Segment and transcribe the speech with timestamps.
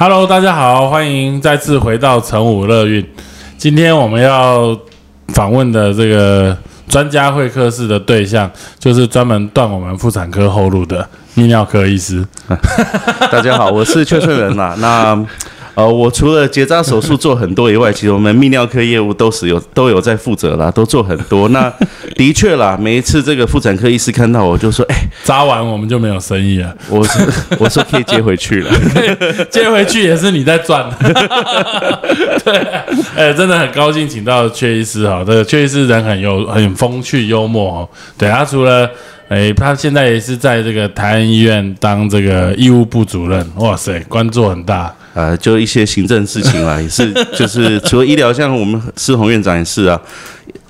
[0.00, 3.04] Hello，大家好，欢迎再次回到成武乐运。
[3.56, 4.78] 今天我们要
[5.34, 6.56] 访问的这个
[6.88, 8.48] 专家会客室的对象，
[8.78, 12.24] 就是专门断我们妇产科后路的泌尿科医师。
[13.32, 14.72] 大家好，我是邱翠仁呐。
[14.78, 15.16] 那
[15.78, 21.48] 呃，我除了结扎手术做很多以外，其实我们泌尿科业务都是有都有在负责啦，都做很多。
[21.50, 21.72] 那
[22.18, 27.24] 的确啦，每一次这个妇产科医师看到我就说：“哎，扎完我们就没有生意了。”我说
[27.60, 28.72] ：“我说可以接回去了，
[29.52, 30.84] 接回去也是你在赚。
[32.44, 32.56] ”对，
[33.14, 37.88] 哎，真的很高兴请到阙医师哈，这个阙医师人很有很风趣幽默哦。
[38.18, 38.90] 对他除了
[39.28, 44.92] 哎，他现在也是在这个台安医院当这个医务部主任，哇塞，官做很大。
[45.14, 50.00] 呃，就一些行政事情啦， 也是，就是除了医疗，像我们施宏院长也是啊。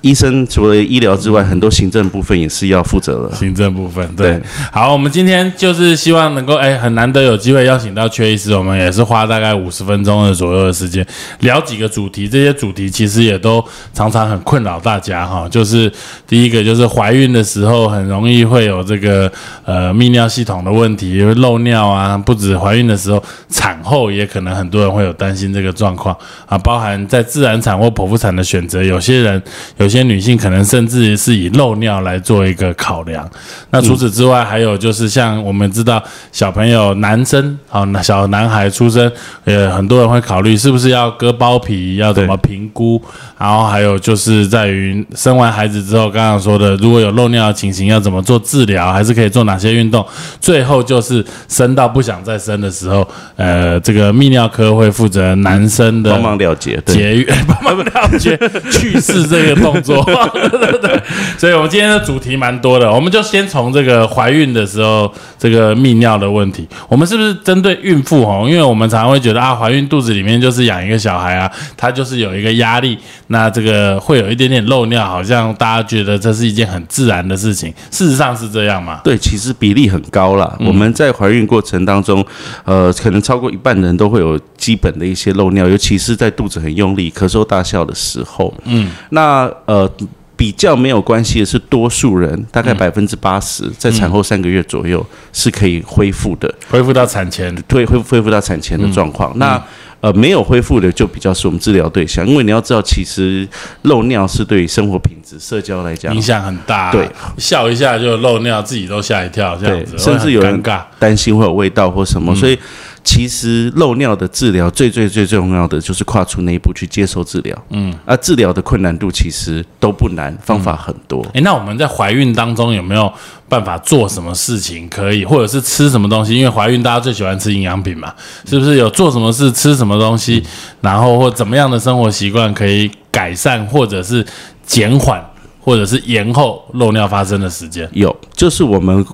[0.01, 3.35] 医生除了医疗之外，很多行政部分也是要负责的。
[3.35, 4.41] 行政部分，对。
[4.71, 11.05] 好，我们今天就是希望能够，哎，很难得有机会邀请到缺医师，我们也是花大概五十分钟的左右的时间
[11.41, 12.29] 聊几个主题。
[12.29, 13.61] 这些主题其实也都
[13.93, 15.45] 常常很困扰大家哈。
[15.49, 15.91] 就是
[16.25, 19.29] 第一个，就是怀孕的时候很容易会有这个
[19.65, 22.17] 呃泌尿系统的问题，会漏尿啊。
[22.17, 26.57] 不止怀孕的时候，产后也可能很多人会有担心这个状况啊。
[26.57, 29.43] 包含在自然产或剖腹产的选择，有些人
[29.75, 29.89] 有。
[29.89, 33.27] 些女性可能甚至是以漏尿来做一个考量。
[33.71, 35.99] 那除此之外，还有就是像我们知道
[36.31, 39.11] 小朋友男生啊，小男孩出生，
[39.45, 43.01] 呃，很多人会考虑是不是要割包皮，要怎么评估。
[43.39, 50.05] 然后还有就是在于生完孩子之后，刚刚说的如果有漏尿的情形，要怎么做治疗，还是可以做哪些运动。
[50.39, 58.37] 最后就是生到不想再生的时候，呃，这个泌尿科会负责男生的帮忙了结节育， 帮忙了结
[58.69, 59.79] 去世这个动。
[59.79, 61.01] 作 对对，
[61.37, 68.45] 所以我们今天的主题蛮多的，我们就先从这个怀孕的时候这个泌尿的问题，我们是不是针对孕妇哦？
[68.45, 72.97] 因为我们常常会觉得啊，怀孕肚子里面就是养一个小孩啊，它就是有一个压力，
[73.29, 79.01] 那这个会有一点点漏尿，好像大家觉得这是一件很自然的事情，事实上是这样吗？
[79.03, 80.55] 对，其实比例很高了。
[80.59, 82.25] 我们在怀孕过程当中，
[82.65, 88.53] 呃，可能超过一半人都会有基本的一些漏尿，尤其是在肚子很用力、咳嗽大笑的时候。
[88.65, 89.49] 嗯，那。
[89.65, 89.89] 呃，
[90.35, 99.37] 比较没有关系的是，多数人大概百分之八十，在产后三个月左右是可以恢复的，恢复到产前，对，恢恢复到产前的状况。
[99.37, 99.61] 那
[100.01, 103.47] 呃，没有恢复的就比较是我们治疗对象，因为你要知道，其实
[103.83, 106.91] 漏尿是对生活品质、社交来讲影响很大。
[106.91, 110.61] 对，笑一下就漏尿，自己都吓一跳，这样子，甚至有人
[110.97, 112.57] 担心会有味道或什么，所以。
[113.03, 117.65] 其实漏尿的治疗最最最最重要的就是跨出那一步去接受治疗。
[117.69, 121.25] 嗯，而治疗的困难度其实都不难，方法很多。
[121.33, 123.11] 诶，那我们在怀孕当中有没有
[123.47, 126.35] 办法做什么事情可以，或者是吃什么东西？
[126.35, 128.13] 因为怀孕大家最喜欢吃营养品嘛，
[128.45, 130.43] 是不是有做什么事吃什么东西，
[130.81, 134.25] 然后或怎么样的生活习惯可以改善，或者是
[134.65, 135.23] 减缓，
[135.59, 137.89] 或者是延后漏尿发生的时间？
[137.93, 139.05] 有，就是我们。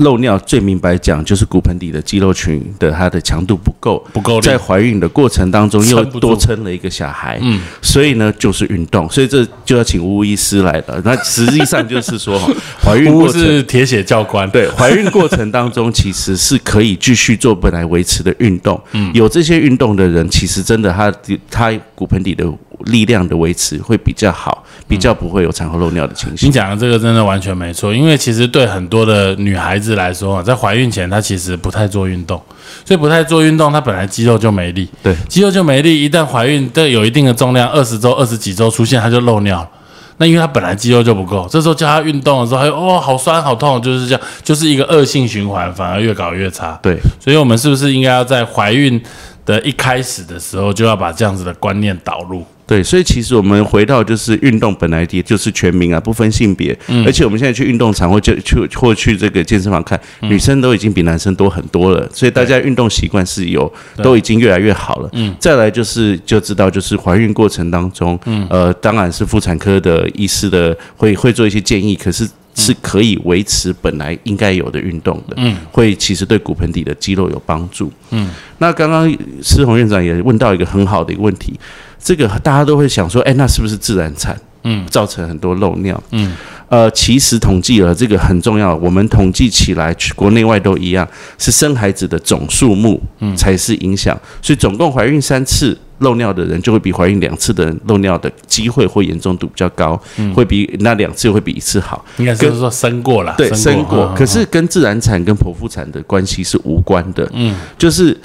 [0.00, 11.00] 漏尿最明白讲就是骨盆底的肌肉群的它的强度不够，不够在怀孕的过程当中又多撑了一个小孩，嗯，所以呢就是运动，所以这就要请吴医师来了。
[11.04, 12.38] 那实际上就是说，
[12.82, 21.12] 怀孕过是铁血教官，对，怀孕过程当中其实是可以继续做本来维持的运动，嗯，有这些运动的人，其实真的他
[21.50, 22.44] 他骨盆底的。
[22.86, 24.59] 力量的维持会比较好，
[24.90, 26.48] 比较不会有产后漏尿的情形。
[26.48, 32.42] 你讲的这个真的完全没错，因为其实对很多的女孩子来说，在怀孕前她其实不太做运动，
[32.84, 39.68] 所以不太做运动，她本来肌肉就没力，对，肌肉就没力，一旦怀孕都有一定的重量，二十周、二十几周出现，她就漏尿了。
[40.16, 46.76] 那因为她本来肌肉就不够，这时候叫她运动的时候，还有哦好酸好痛，就是这样， 就是一个恶性循环，反而越搞越差。
[46.82, 49.00] 对，所以我们是不是应该要在怀孕
[49.46, 52.44] 的一开始的时候，就要把这样子的观念导入？
[52.70, 65.08] 对，所以其实我们回到就是运动本来也就是全民啊，不分性别，而且我们现在去运动场或就去或去这个健身房看，女生都已经比男生多很多了，所以大家运动习惯是有都已经越来越好了。
[65.14, 72.28] 嗯，再来就是就知道就是怀孕过程当中，嗯，呃，当然是妇产科的医师的会会做一些建议，可是。
[72.54, 78.28] 是可以维持本来应该有的运动的，嗯，会其实对骨盆底的肌肉有帮助，嗯。
[78.58, 79.10] 那刚刚
[79.42, 81.58] 施宏院长也问到一个很好的一个问题，
[81.98, 84.38] 这个大家都会想说，哎，那是不是自然产？
[84.64, 86.32] 嗯，造成很多漏尿，嗯。
[86.68, 91.04] 呃，其实统计了这个很重要，我们统计起来，国内外都一样，
[91.36, 94.16] 是生孩子的总数目，嗯，才是影响。
[94.40, 102.04] 所以总共怀孕三次漏尿的人，就会比怀孕两次的人漏尿的机会或严重度比较高，嗯会比那两次会比一次好。
[102.18, 104.14] 应该是说生过了，对，生过。
[104.16, 108.16] 可是跟自然产跟剖腹产的关系是无关的，嗯，就是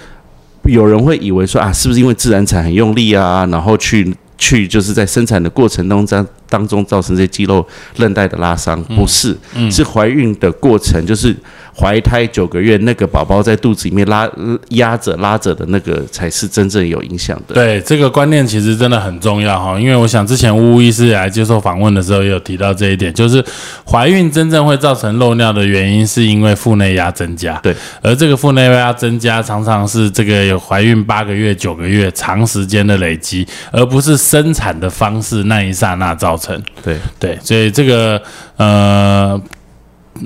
[0.66, 4.16] 有人会以为说啊，是不是因为自然产很用力啊，然后去。
[4.38, 7.66] 去就是在生产的过程当中，当中造成这些肌肉
[7.98, 9.38] 韧带的拉伤，不是，
[9.72, 11.36] 是怀孕的过程，就是。
[11.77, 14.30] 怀胎九个月，那个宝宝在肚子里面拉
[14.69, 17.54] 压着拉着的那个才是真正有影响的。
[17.54, 23.44] 对，这个观念其实真的很重要哈，因为我想之前巫医师来接受访问的时候也有提到这一点，就是
[23.86, 27.57] 怀孕真正会造成漏尿的原因是因为腹内压增加。
[27.57, 36.57] 对，而这个腹内压增加常常是这个有怀孕八个月、九个月长时间的累积，而不是生产的方式那一刹那造成。
[36.81, 38.22] 对对，所以这个
[38.56, 39.42] 呃。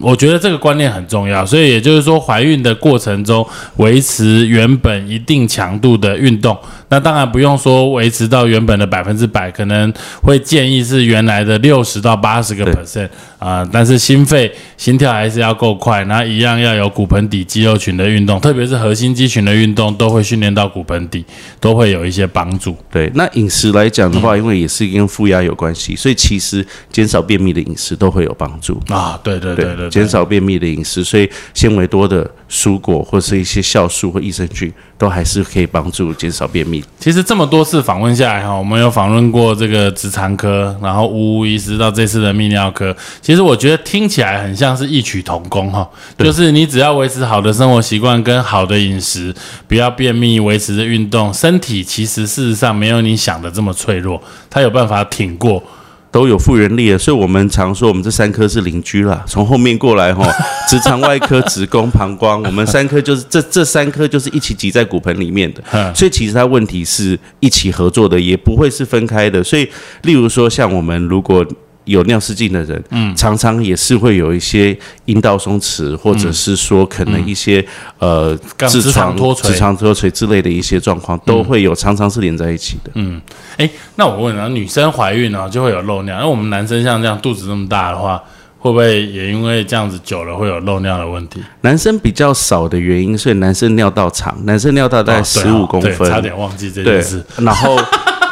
[0.02, 3.46] 我觉得这个观念很重要，所以也就是说，怀孕的过程中
[3.78, 6.56] 维持原本一定强度的运动。
[6.90, 13.08] 那当然不用说维持到原本的百分之百，可能会建议是原来的六十到八十个 percent
[13.38, 13.68] 啊。
[13.72, 21.24] 但是心肺心跳还是要够快，那一样要有骨盆底肌肉群的运动，特别是核心肌群的运动，都会训练到骨盆底，
[21.60, 22.76] 都会有一些帮助。
[22.92, 29.20] 对，那饮食来讲的话，因为也是跟负压有关系，所以其实减少便秘的饮食都会有帮助啊。
[29.24, 34.74] 对对对对，减少便秘的饮食，所以纤维多的蔬果或是一些酵素或益生菌。
[35.00, 36.84] 都还是可以帮助减少便秘。
[37.00, 42.94] 其实这么多次访问下来哈，我们有访问过这个直肠科，然后呜呜医师到这次的泌尿科。
[43.22, 49.34] 其实我觉得听起来很像是异曲同工哈，就是你只要维持好的生活习惯跟好的饮食，
[49.70, 55.64] 不要便秘，维持着运动，身体其实事实上没有你想的这么脆弱，它有办法挺过。
[56.12, 59.24] 都有复原力了，所以我们常说我们这三颗是邻居啦。
[59.28, 60.28] 从后面过来哈，
[60.68, 65.94] 直肠外科、 子宫、膀胱，我们三颗就是这这三颗就是一起挤在骨盆里面的。
[65.94, 69.44] 所以其实它问题是一起合作的，也不会是分开的。
[69.44, 69.70] 所以，
[70.02, 71.46] 例如说像我们如果。
[71.86, 77.66] 有尿失禁的人，嗯，常常也是会有一些阴道松弛，或者是说可能一些
[77.98, 82.92] 呃痔疮脱垂、痔疮脱垂之类的一些状况，都会有，常常是连在一起的。
[82.94, 83.20] 嗯，
[83.58, 88.22] 哎，那我问啊，女生怀孕呢就会有漏尿，那我们男生像这样肚子这么大的话，
[88.60, 91.42] 会不会也因为这样子久了会有漏尿的问题？
[91.62, 97.24] 男生比较少的原因，所以男生尿道长，男生尿道大概十五公分，差点忘记这件事。
[97.38, 97.76] 然后。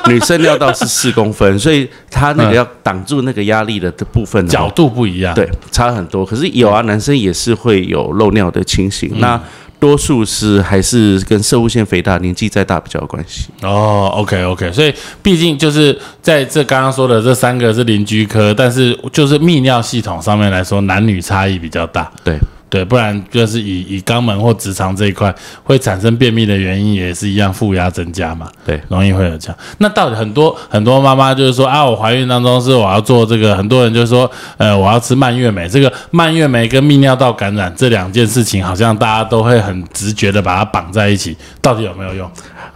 [0.12, 6.26] 女生尿道是四公分，所以她那个要挡住那个压力的的部分角度不一样，对，差很多。
[6.26, 9.40] 可是有啊，男生也是会有漏尿的情形，那
[9.80, 13.48] 多数是还是跟射物腺肥大、年纪再大比较有关系。
[13.62, 22.12] 哦，OK OK，所以毕竟就是在这刚刚说的这三个是邻居科，但是就是泌尿系统上面来说，男女差异比较大。
[22.24, 22.40] 对。
[22.70, 25.34] 对，不然就是以以肛门或直肠这一块
[25.64, 28.50] 会产生便秘的原因也是一样，负压增加嘛。
[28.66, 29.58] 对，容易会有这样。
[29.78, 35.68] 那到底很多很多妈妈就是说啊，我怀孕当中是我要做这个，很多人就是说，呃，我要吃蔓越莓。
[35.70, 42.30] 这个蔓越莓跟泌尿道感染这两件事情，好像大家都会很直觉的把它绑在一起，到底有没有用？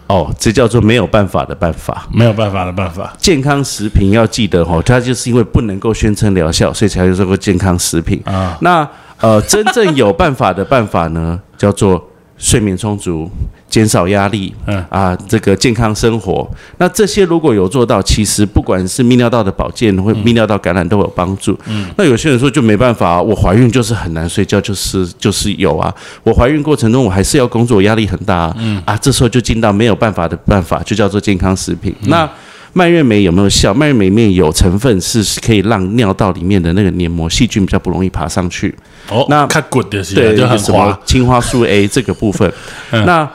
[0.08, 3.14] 哦，这叫做没有办法的办法，没有办法的办法。
[3.18, 8.58] 健康食品要记得哦，它就是因为不能够宣称疗效，所以才有这个健康食品啊。
[8.60, 8.88] 那
[9.22, 12.04] 呃，真正有办法的办法呢，叫做
[12.38, 13.30] 睡眠充足、
[13.70, 16.50] 减少压力，嗯啊，这个健康生活。
[16.80, 21.56] 那这些如果有做到，其实不管是泌尿道的保健或泌尿道感染都有帮助。
[21.68, 25.94] 嗯，那有些人说就没办法，我怀孕就是很难睡觉，就是就是有啊。
[26.24, 28.52] 我怀孕过程中我还是要工作，压力很大。
[28.58, 31.96] 嗯啊，这时候就进到没有办法的办法，就叫做健康食品。
[32.02, 32.28] 那
[32.74, 33.74] 蔓越莓有没有效？
[33.74, 38.74] 蔓越莓里面有成分是可以让尿道里面的那个黏膜细菌比较不容易爬上去。
[39.10, 40.98] 哦，那看 good 的是对，就很滑。
[41.06, 42.52] 青花素 A 这个部分，
[43.06, 43.30] 那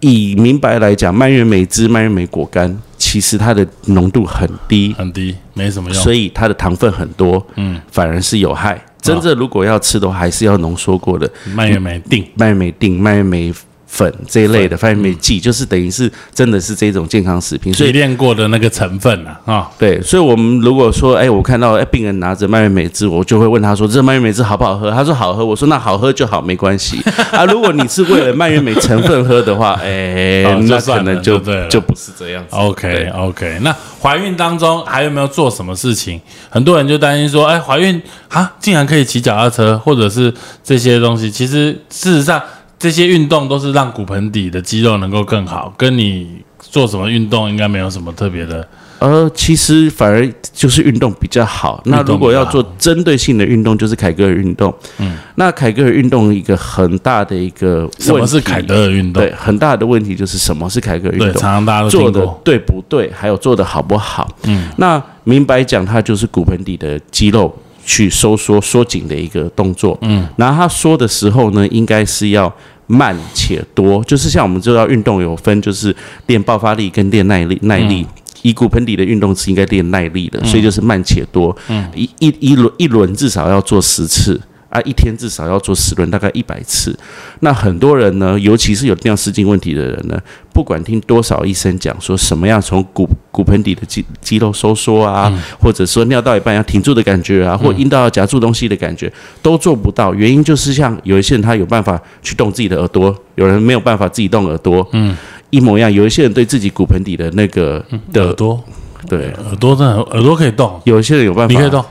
[0.00, 8.80] 以明白来讲，蔓越莓汁、蔓越莓果干，其实它的浓度很低，很低，没什么用，所以它的糖分很多，嗯，反而是有害。
[9.00, 13.52] 真正如果要吃的话，还是要浓缩过的蔓越莓定、蔓越莓定、蔓越莓。
[13.86, 24.90] 粉这一类的番梅剂，就是等于是真的是这种健康食品，所以提炼过的那个成分啊，啊，对，所以我们如果说，哎，我看到哎病人拿着蔓越莓汁，我就会问他说，这蔓越莓汁好不好喝？
[24.90, 27.00] 他说好喝，我说那好喝就好，没关系
[27.30, 27.44] 啊。
[27.46, 31.38] 如果你是为了蔓越莓成分喝的话，哎，那可能就
[31.68, 32.56] 就不是这样子。
[32.56, 36.20] OK OK，那怀孕当中还有没有做什么事情？
[36.50, 40.32] 很多人就担心说，哎，怀孕啊，竟然可以骑脚踏车，或者是
[40.64, 41.30] 这些东西。
[41.30, 42.42] 其实事实上，
[42.78, 48.66] 这些运动都是让骨盆底的肌肉能够更好，跟你做什么运动应该没有什么特别的。
[48.98, 51.82] 呃，其实反而就是运动比较好。
[51.84, 54.74] 那如果要做针对性的运动，就是凯格尔运动。
[54.96, 59.22] 嗯，那凯格尔运动一个很大的一个什么是凯格尔运动？
[59.22, 61.52] 对，很大的问题就是什么是凯格尔运对，动常？
[61.52, 62.26] 常大家都做的。
[62.42, 64.26] 对不对，还有做的好不好。
[64.44, 67.54] 嗯，那明白讲，它就是骨盆底的肌肉
[67.86, 69.96] 去收缩、缩紧的一个动作。
[70.02, 72.52] 嗯，然后他缩的时候呢，应该是要
[72.86, 75.94] 慢且多，就是像我们知道运动有分，就是
[76.26, 78.04] 练爆发力跟练耐力、耐力。
[78.42, 81.56] 以骨盆底的运动是应该练耐力的，所以就是慢且多。
[81.68, 84.40] 嗯，一一一轮一轮至少要做十次。
[84.76, 86.96] 啊，一天至少要做十轮，大概一百次。
[87.40, 90.20] 那很多人呢，尤其是有尿失禁问题的人呢，
[90.52, 100.12] 不管听多少医生讲说什么样从骨骨盆底的肌肌肉收缩啊，或者说尿到一半要停住的感觉啊，或阴道要夹住东西的感觉，都做不到。
[100.12, 105.16] 原因就是像有一些人他有办法去动自己的耳朵，有人没有办法自己动耳朵，嗯，
[105.50, 105.92] 一模一样。
[105.92, 108.62] 有一些人对自己骨盆底的那个的耳朵，
[109.08, 111.84] 对，耳朵真的耳朵可以动，有一些人有办法，你可以动。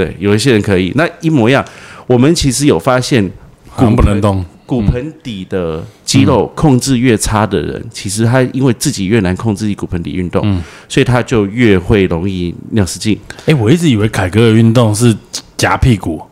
[0.00, 1.62] 对，有一些人可以，那一模一样。
[2.06, 3.30] 我们其实有发现，
[3.68, 4.42] 好像不能动。
[4.64, 15.14] 骨盆底的肌肉控制越差的人，其实他因为自己越难控制自己骨盆底运动，所以他就越会容易尿失禁、哎，我一直以为凯格尔运动是
[15.58, 16.22] 夹屁股，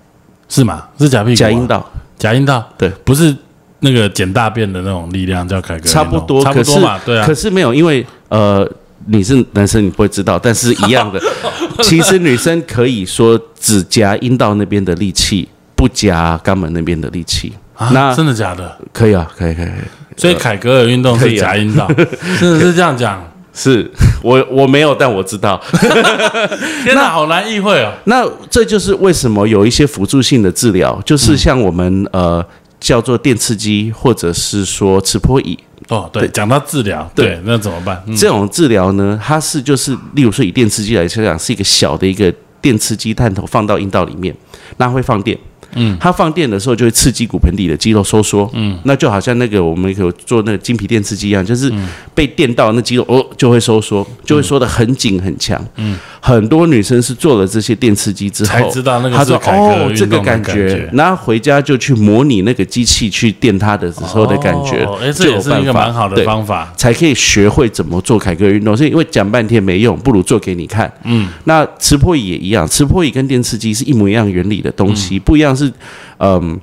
[0.48, 0.86] 是吗？
[0.98, 3.36] 是夹屁股、夹阴，道，夹阴道，对，不是
[3.80, 6.42] 那个捡大便的那种力量叫凯格尔，差不多。
[6.42, 7.34] 差不多嘛，对啊可。
[7.34, 8.66] 是没有，因为呃，
[9.10, 11.20] 你是男生，你不会知道，但是一样的。
[11.82, 17.52] 其实女生可以说只夹阴道那边的力气，不夹肛门那边的力气。
[17.74, 18.76] 啊那真的假的？
[18.92, 19.74] 可以啊，可以，可以，可以
[20.16, 21.88] 所以凯格尔运动是夹阴道，
[22.40, 23.22] 真的是这样讲。
[23.54, 23.90] 是
[24.22, 25.60] 我我没有，但我知道。
[26.84, 27.92] 天哪，好难意会哦。
[28.04, 32.44] 那这就是为什么有一些辅助性的治疗，就是像我们、呃
[32.80, 38.02] 叫做电刺激，或者是说磁波椅、哦，对，对讲到治疗，对对，那怎么办？
[38.06, 44.34] 嗯这种治疗呢，它是就是例如说以电刺激来讲，是一个小的一个电刺激探头放到阴道里面，
[44.76, 45.38] 那会放电。
[45.74, 51.72] 嗯，它放电的时候就会刺激骨盆底的肌肉收缩，嗯，那就好像那个我们有做那个筋皮电刺激一样，就是
[52.14, 55.62] 被电到那肌肉哦就会收缩，就会缩得很紧很强。
[55.76, 60.68] 嗯，很多女生是做了这些电刺激之后才知道那个她说是哦这个感感觉。
[60.68, 66.72] 觉，然后回家就去模拟那个机器去电它的时候的感觉哦，哎，这也是一个蛮好的方法。
[66.76, 68.76] 才可以学会怎么做凯格尔运动。
[68.76, 70.90] 所以因为讲半天没用，不如做给你看。
[71.04, 75.72] 嗯，那磁波椅也一样，磁波椅跟电刺激是一模一样原理的东西，不一样是
[76.18, 76.60] 嗯。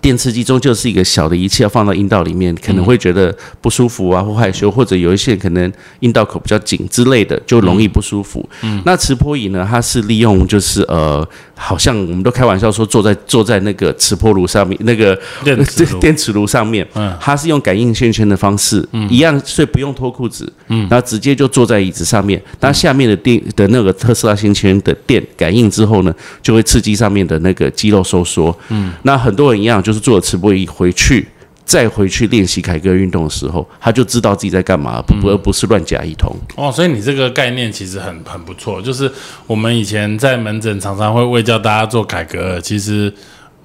[0.00, 8.48] 电刺激终究是一个小的仪器，要放到阴道里面，可能会觉得不舒服啊，或害羞，或者有一些可能阴道口比较紧之类的，就容易不舒服。
[8.62, 15.58] 嗯，那磁波椅呢，它是利用就是呃，好像我们都开玩笑说坐在坐在那个磁波炉上面，那个电
[16.00, 17.14] 电磁炉上面，嗯。
[17.20, 31.26] 它是用感应线圈的方式，一样，所以不用脱裤子，嗯，然后直接就坐在椅子上面，那下面的电的那个特斯拉线圈的电感应之后呢，就会刺激上面的那个肌肉收缩，嗯，那很多人一样，就是做了磁波仪回去。
[31.64, 36.34] 再回去练习凯格尔运动的时候，他就知道自己在干嘛，不而不是乱夹一通。
[36.56, 39.10] 哦，所以你这个概念其实很很不错，就是
[39.46, 43.12] 我们以前在门诊常常会为教大家做凯格尔，其实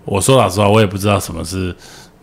[0.04, 1.74] 我说老实话，我也不知道什么是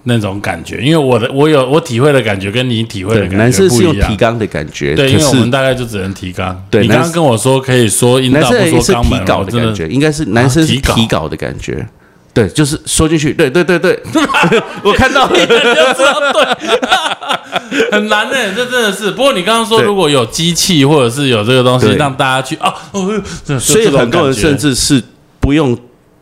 [0.03, 4.11] 那种感觉，因为我的我有我体会的感觉跟你体会的对，感男生是觉不一样。
[4.11, 6.55] 用提肛的感觉，对，因为我们大概就只能提肛。
[6.71, 11.89] 对你刚刚跟我说可以说阴道不男生是说肛门，提睾我真的的感觉，应该是男生是提睾提睾的感觉。
[12.33, 14.01] 对，就是缩进去，对对对对，
[14.85, 15.37] 我看到了。
[15.37, 19.11] 就知道对， 很难呢、这真的是。
[19.11, 25.03] 不过你刚刚说如果有机器或者是有这个东西让大家去啊哦，这所以很多人甚至是
[25.41, 25.77] 不用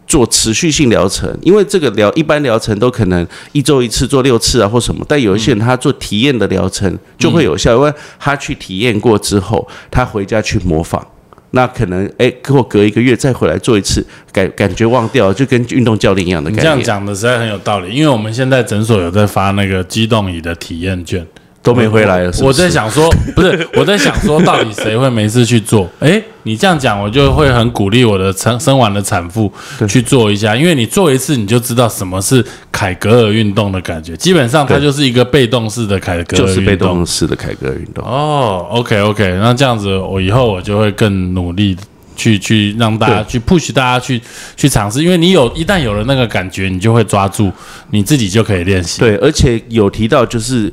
[0.06, 11.06] 做持续性疗程，因为这个疗一般疗程都可能一周一次做六次啊或什么，但有一些人他做体验的疗程就会有效，因为他去体验过之后，他回家去模仿。
[11.52, 16.82] 那可能哎，或隔一个月再回来做一次，感感觉忘掉，就跟运动教练一样的你这样。
[16.82, 21.26] 讲的实在很有道理，因为我们现在诊所有在发那个机动椅的体验券，
[21.62, 25.88] 都没回来了是不是我在想说， 不是我在想说，到底谁会没事去做？
[25.98, 29.52] 诶，你这样讲，我就会很鼓励我的生生完的产妇
[29.86, 34.16] 去做一下，因为你做一次，你就知道什么是凯格尔运动的感觉。
[34.16, 38.04] 基本上它就是一个被动式的凯格尔就是被动动式的凯格尔运动。
[38.04, 41.76] 哦，OK OK，那这样子，我以后我就会更努力
[42.16, 44.20] 去去让大家去 push 大家去
[44.56, 47.52] 去尝试，因为你有一旦有了那个感觉，你就会抓住，
[47.90, 49.00] 你自己就可以练习。
[49.00, 50.72] 对，而且有提到就是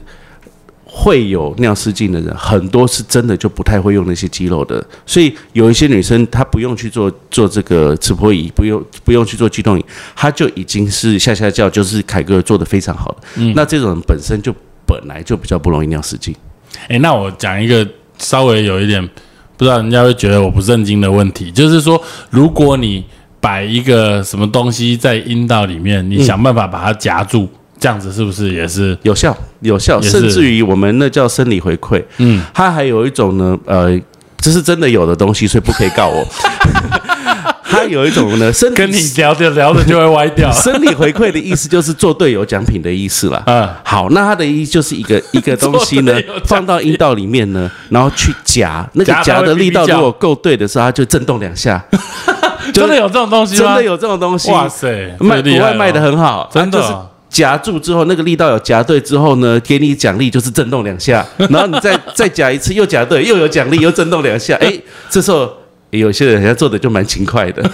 [0.97, 9.83] 会有尿失禁的人，很多是真的就不太会用那些肌肉的，所以有一些女生她不用去做做这个磁波仪，不用不用去做机动仪，
[10.15, 13.17] 她就已经是下下叫，就是凯格尔做的非常好的。
[13.35, 13.51] 嗯。
[13.53, 16.33] 那这种人本身就本来就比较不容易尿失禁。
[16.87, 17.85] 诶，那我讲一个
[18.17, 19.05] 稍微有一点
[19.57, 23.03] 不知道人家会觉得我不正经的问题，就是说，如果你
[23.41, 28.97] 摆一个什么东西在阴道里面，你想办法把它夹住，这样子是不是也是？
[29.03, 32.03] 有效，有效，甚至于我们那叫生理回馈。
[32.17, 33.99] 嗯，它还有一种呢，呃，
[34.37, 36.25] 这是真的有的东西，所以不可以告我。
[37.67, 40.49] 它有一种呢，跟你聊着聊着就会歪掉。
[40.53, 43.43] 生理回馈的意思就是做对有奖品的意思啦。
[43.47, 46.13] 嗯，好，那它的意思就是一个一个东西呢
[46.45, 51.83] 放到阴道里面呢，然后去夹，那个夹的力道如果够对的时候，它就震动两下。
[52.73, 53.59] 真的有这种东西吗？
[53.59, 56.79] 真的有这种东西，哇塞，卖国外卖的很好，真的
[57.29, 64.73] 夹住之后，那个力道有夹对之后呢，给你奖励就是震动两下， 然后你再再夹一次，又夹对，又有奖励，又震动两下，哎，
[65.09, 65.51] 这时候。
[65.91, 67.63] 有些人人家做的就蛮勤快的，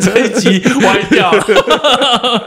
[0.00, 2.46] 这一集歪掉了。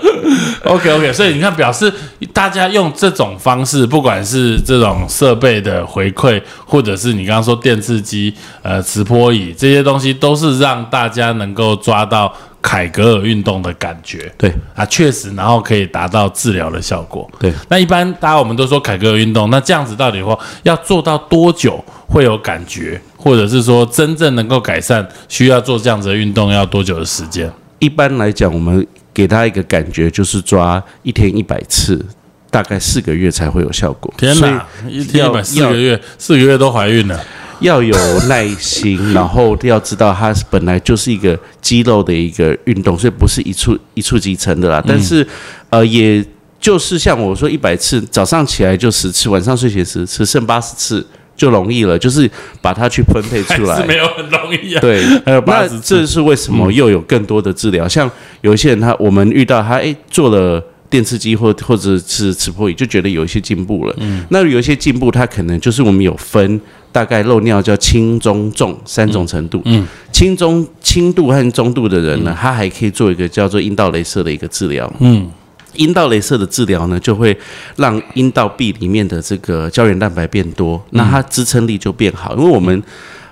[0.64, 1.92] OK OK，所以你看，表示
[2.32, 12.34] 大家用这种方式，不管是这种设备的回馈，或者是你刚刚说电刺机、呃磁波椅这些东西，都是让大家能够抓到
[12.70, 14.32] 凯格尔运动的感觉。
[14.38, 17.28] 对啊，确实，然后可以达到治疗的效果。
[17.40, 17.52] 对。
[17.68, 27.52] 那一般大家我们都说凯格尔运动，那这样子到底话要做到多久会有感觉，或者是说真正能够改善，需要做这样子的运动要多久的时间？
[27.80, 32.06] 一般来讲，我们给他一个感觉就是抓一天一百次，
[32.52, 34.14] 大概四个月才会有效果。
[34.16, 37.20] 天哪，一天一百四个月，四个月都怀孕了。
[37.60, 37.96] 要有
[38.28, 44.84] 耐心，然后要知道它本来就是一个肌肉的一个运动，所以不是一触一触即成的啦。
[44.86, 45.26] 但是，
[45.70, 46.24] 呃，也
[46.60, 52.30] 就是像我说一百次，早上起来就十次，晚上睡前十次，剩八十次就容易了，就是
[52.62, 53.88] 把它去分配出来是。
[53.88, 54.82] 没有很容易啊。
[54.82, 57.88] 对，还 有那80次这是为什么又有更多的治疗？
[57.88, 58.10] 像
[58.42, 63.96] 有一些人他，我们遇到他，哎，做了电刺激或或者是磁波仪，就觉得有一些进步了。
[64.00, 66.60] 嗯，那有一些进步，他可能就是我们有分
[67.00, 69.62] 大概漏尿叫轻、中、重三种程度。
[69.64, 74.92] 嗯，轻中轻度和中度的人呢，他还可以做一个叫做阴道镭射的一个治疗。
[75.00, 75.32] 嗯，
[75.76, 77.38] 阴道镭射的治疗呢，就会
[77.78, 82.36] 让阴道壁里面的这个胶原蛋白变多，那它支撑力就变好。
[82.36, 82.84] 因为我们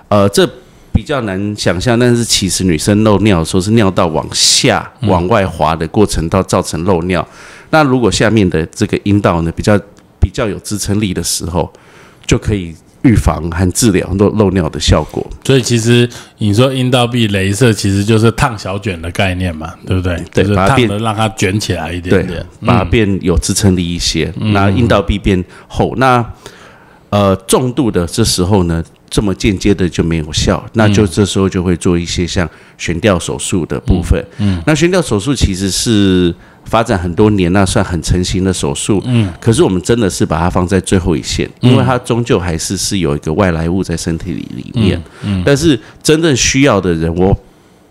[0.08, 0.48] 呃，这
[0.90, 7.26] 比较难想象，但是其实女生漏尿的时候是尿道往下、往外滑的过程，到造成漏尿。
[7.68, 9.78] 那如果下面的这个阴道呢，比较
[10.18, 11.70] 比较有支撑力的时候，
[12.26, 12.74] 就可以
[13.08, 15.26] 预防和治疗漏漏尿的效果。
[15.44, 20.22] 所以其实你说阴道壁镭射，其实就是烫小卷的概念嘛，对不对？
[20.32, 25.94] 对就是烫把它变的让它卷起来一对点点。，把它变有支撑力一些，那阴道壁变厚。
[25.96, 26.24] 那
[27.10, 34.24] 呃重度的这时候呢，这么间接的就没有效，那就这时候就会做一些像悬吊手术的部分。
[34.38, 39.02] 嗯，那悬吊手术其实是发展很多年，那算很成型的手术。
[39.06, 45.02] 嗯，可是我们真的是把它放在最后一线，因为它终究还是是有一个外来物在身体里里面。
[45.22, 47.36] 嗯，但是真正需要的人，我。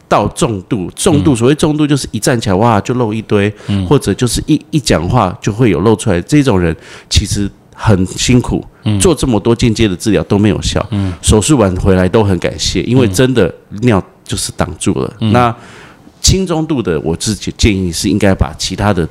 [0.10, 3.54] 到重度，重度所谓重度就是一站起来哇就漏一堆，
[3.86, 6.22] 或者就是一一讲话就会有漏出来。
[6.22, 6.74] 这种人
[7.10, 8.66] 其实很辛苦，
[9.00, 10.84] 做这么多间接的治疗都没有效，
[11.22, 15.14] 手术完回来都很感谢，因为真的尿就是挡住了。
[15.32, 15.56] 那
[16.20, 19.08] 轻中度的，我自己建议是应该把其他的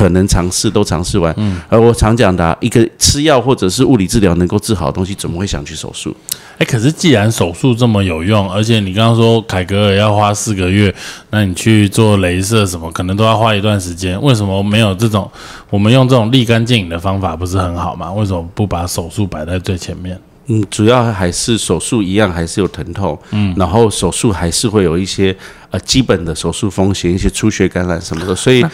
[0.00, 1.34] 可能尝试都尝试完。
[1.36, 6.16] 嗯而我常讲的啊、一个吃药或者是物理治疗能够治好的东西，怎么会想去手术？
[6.56, 10.94] 哎，可是既然手术这么有用，而且你刚刚说凯格尔要花四个月，
[11.28, 14.18] 那你去做镭射什么，可能都要花一段时间。
[14.22, 15.30] 为什么没有这种
[15.68, 18.10] 我们用这种立竿见影的方法不是很好吗？
[18.12, 20.18] 为什么不把手术摆在最前面？
[20.46, 25.34] 嗯，主要还是手术一样，还是有疼痛，嗯，然后手术还是会有一些
[25.70, 28.64] 呃基本的手术风险，一些出血感染什么的，所以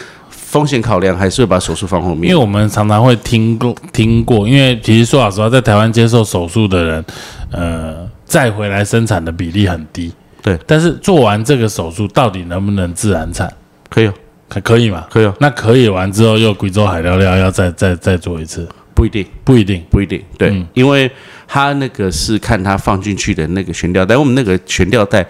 [0.47, 2.35] 风险考量还是会把手术放后面因为。
[2.35, 7.05] 我们常常会听过听过，因为其实说老实话，在台湾接受手术的人，
[7.51, 10.09] 呃，再回来生产的比例很低。
[10.41, 13.51] 对，但是做完这个手术，到底能不能自然产？
[13.89, 14.13] 可以哦，
[14.47, 15.05] 可可以吗？
[15.09, 19.25] 可以哦，那可以完之后又贵州海料料要再再再做一次，不一定。
[19.43, 19.83] 不一定。
[19.89, 21.11] 不一定，对，因为
[21.45, 25.25] 他那个是看他放进去的那个悬吊带，我们那个悬吊带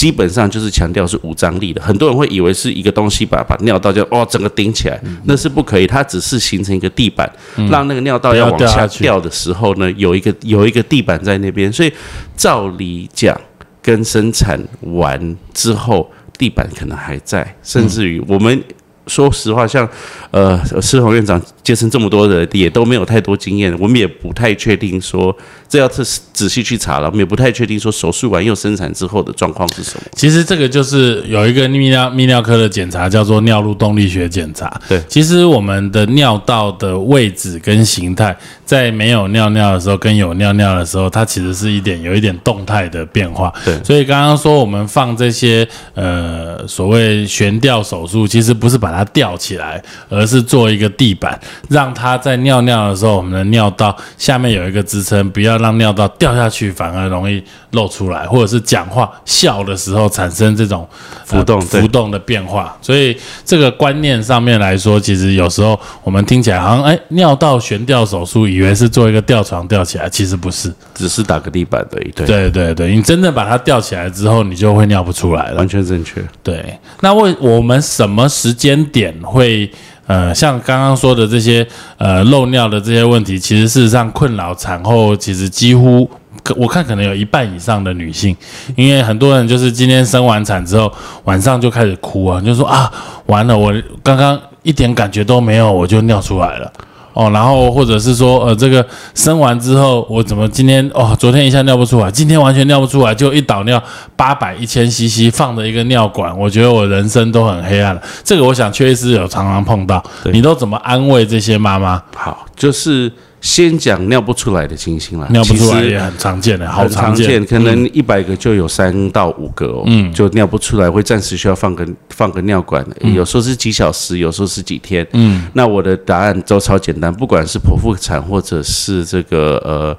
[0.00, 7.30] 基本上就是强调是无张力的，很多人会以为是一个东西把把尿道就哦整个顶起来，那是不可以，它只是形成一个地板，
[7.70, 11.92] 让那个尿道要往下掉的时候呢，有一个有一个地板在那边，所以
[12.34, 13.38] 照理讲，
[13.82, 18.64] 跟生产完之后，地板可能还在，甚至于我们。
[19.06, 19.88] 说实话，像
[20.30, 25.34] 呃，施宏院长接生这么多人，也都没有太多经验，我们也不太确定说
[25.68, 30.02] 这要仔仔细去查了，我们也不太确定说手术完又生产之后的状况是什么。
[30.16, 34.80] 其实这个就是有一个泌尿泌尿科的检查，叫做尿路动力学检查。
[34.88, 43.52] 对其实我们的尿道的位置跟形态，在没有尿尿的时候跟有尿尿的时候，它其实是一点有一点动态的变化。
[43.64, 51.38] 对所以刚刚说我们放这些呃所谓悬吊手术，其实不是把它吊起来，而是做一个地板，
[51.68, 60.86] 让它在尿尿的时候，我们的尿道下面有一个支撑，不要让尿道掉下去，反而容易露出来，或者是讲话笑的时候产生这种
[61.30, 62.76] 呃浮动对浮动的变化。
[62.82, 70.70] 所以这个观念上面来说，其实有时候我们听起来好像哎尿道悬吊手术，以为是做一个吊床吊起来，其实不是。
[70.94, 75.66] 只是打个地板而已，对，对对对，你真的把它吊起来之后，你就会尿不出来了完。
[75.66, 76.20] 全正确。
[76.42, 79.70] 对，那为我们什么时间点会
[80.10, 81.64] 呃，像刚刚说的这些
[81.96, 86.10] 呃漏尿的这些问题，其实事实上困扰产后其实几乎。
[86.56, 88.36] 我看可能有一半以上的女性，
[88.74, 90.92] 因为很多人就是今天生完产之后，
[91.24, 92.90] 晚上就开始哭啊，就说啊，
[93.26, 96.72] 完了，我刚刚一点感觉都没有，我就尿出来了。
[97.12, 103.82] 哦，然后或者是说，呃，这个生完之后，我怎么今天哦，昨天一下尿不出来，今天完全尿不出来，就一倒尿
[104.16, 108.02] 八百一千 CC 放着一个尿管，我觉得我人生都很黑暗了。
[108.22, 112.00] 这个我想缺医师有常常碰到，你都怎么安慰这些妈妈？
[112.14, 129.96] 好，就是先讲尿不出来的情形啦，尿不出来也很常见的，好很常见，见，可能一百个就有三到五个哦，嗯，就尿不出来，会暂时需要放个放个尿管，有时候是几小时，有时候是几天，嗯，那我的答案都超简单，不管是剖腹产或者是这个呃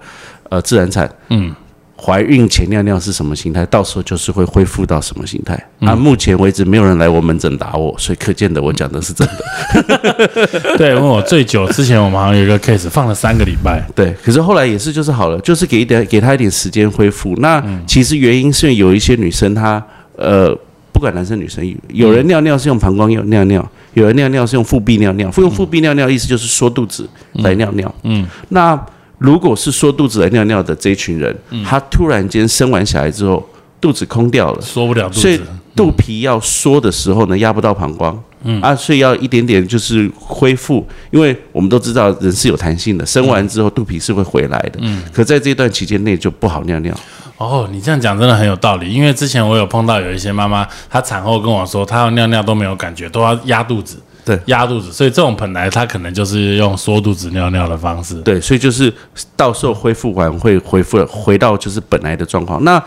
[0.50, 1.56] 呃自然产，嗯。
[2.04, 3.64] 怀孕前尿尿是什么形态？
[3.68, 5.54] 到时候就是会恢复到什么形态？
[5.82, 10.78] 啊，目前为止没有人来我门诊打我，所以可见的我讲的是真的。
[10.78, 17.36] 对，问我最久之前我们好像有一个 case 放了三个礼拜，对，可是后来也是就是好了，就是给一点给他一点时间恢复。
[17.38, 19.84] 那其实原因是有一些女生她
[20.18, 20.58] 呃，
[20.92, 25.32] 不管男生女生，有人尿尿是用膀胱尿尿尿，有人尿尿是用腹壁尿尿。
[25.38, 27.94] 用腹壁尿尿意思就是缩肚子来尿尿。
[28.04, 28.80] 嗯，那
[29.22, 33.48] 如果是缩肚子来尿尿的这一群人，他突然间生完小孩之后
[33.80, 35.22] 肚子空掉了，缩不了肚子。
[35.22, 35.40] 所以。
[35.74, 38.62] 肚皮要缩的时候呢，压不到膀胱，嗯。
[38.62, 46.94] 啊，所以要一点点就是恢复，因为我们都知道人是有弹性的，生完之后肚皮是会回来的，嗯，可在这段期间内就不好尿尿，
[47.38, 58.16] 哦，你这样讲真的很有道理，因为之前我有碰到有一些妈妈，她产后跟我说，她要尿尿都没有感觉，都要压肚子，对压肚子，所以这种本来它可能就是用缩肚子尿尿的方式。
[58.22, 58.94] 对，所以就是
[59.36, 62.64] 到时候恢复完会恢复回到就是本来的状况。
[62.64, 62.84] 那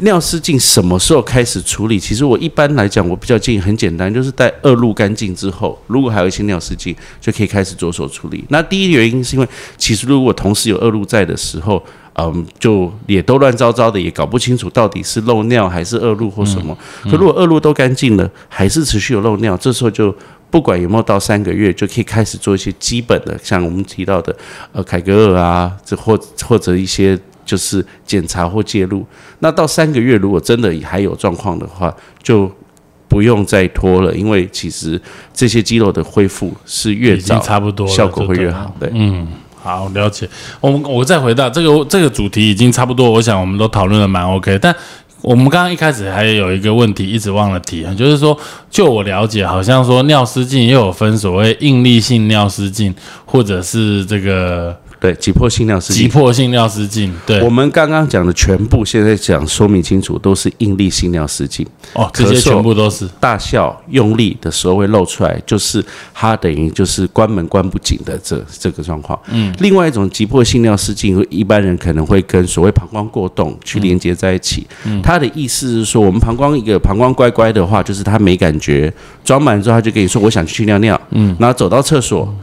[0.00, 1.98] 尿失禁什么时候开始处理？
[1.98, 8.44] 其实我一般来讲，我比较建议很简单，就是在恶露干净之后，如果还有一些尿失禁，就可以开始着手处理。
[8.50, 11.82] 那第一原因是因为，其实如果同时有恶露在的时候，
[12.20, 16.76] 嗯，就也都乱糟糟的，也搞不清楚到底是漏尿还是恶露或什么。
[17.04, 20.14] 可如果恶露都干净了，还是持续有漏尿，这时候就
[20.50, 24.34] 不管有没有到三个月，就可以开始做一些基本的，像我们提到的
[24.72, 29.06] 呃凯格尔啊，这或或者一些就是检查或介入。
[29.40, 32.50] 那到三个月，如果真的还有状况的话，就
[33.08, 35.00] 不用再拖了，因为其实
[35.34, 38.74] 这些肌肉的恢复是越早差不多效果会越好。
[38.80, 39.28] 对，嗯，
[39.62, 40.26] 好，了解。
[40.60, 44.74] 我们我再回到这个这个主题已经差不多，我想我们都讨论的蛮 OK，但。
[45.20, 48.38] 我们刚刚一开始还有一个问题一直忘了提，就是说，
[48.70, 56.08] 就我了解，好像说尿失禁又有分所谓应力性尿失禁，或者是这个对，急迫性尿失急禁。
[56.08, 57.14] 迫性尿失禁。
[57.24, 61.66] 对我，们刚刚讲的全部，现在讲说明清楚，都是应力性尿失禁。
[61.92, 69.18] 哦，这些咳嗽全部都是大笑用力的时候会露出来，就是它等于就是关门关不紧的这这个状况。
[69.30, 74.66] 嗯，另外一种急迫性尿失禁，一般人可能会跟所谓膀胱过动去连接在一起。
[74.84, 78.92] 嗯，它的意思是说，我们膀胱一个膀胱乖乖的话，就是它没感觉，
[79.24, 81.00] 装满之后他就跟你说我想去尿尿。
[81.10, 82.34] 嗯，然后走到厕所。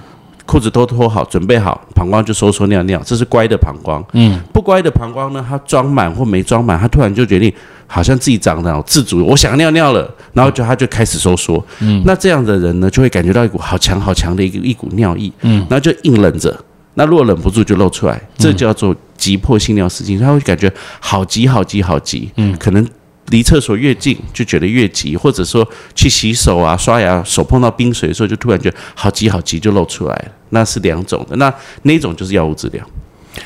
[0.46, 4.04] 裤子都脱好，准备好，膀胱就收缩尿尿，这是乖的膀胱。
[4.14, 7.52] 嗯，不乖的膀胱呢，它装满或没装满，它突然就决定
[7.88, 11.64] 好像自己长得自主，我想尿尿了，然后就它就开始收缩。
[11.80, 15.34] 嗯，那这样的人呢，就会感觉到一股好强好强的一个一股尿意。
[15.42, 16.56] 嗯，然后就硬忍着。
[16.94, 22.32] 那如果忍不住就露出来，这叫做急迫性尿失禁，他会感觉好急好急好急。
[22.38, 22.88] 嗯，可能
[23.28, 30.32] 离厕所越近就觉得越急，或者说去洗手啊、刷牙，手碰到冰水的时候就突然觉得好急好急就露出来了。
[30.50, 32.86] 那是两种的，那那种就是药物治疗。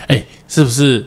[0.08, 1.06] 哎，是不是？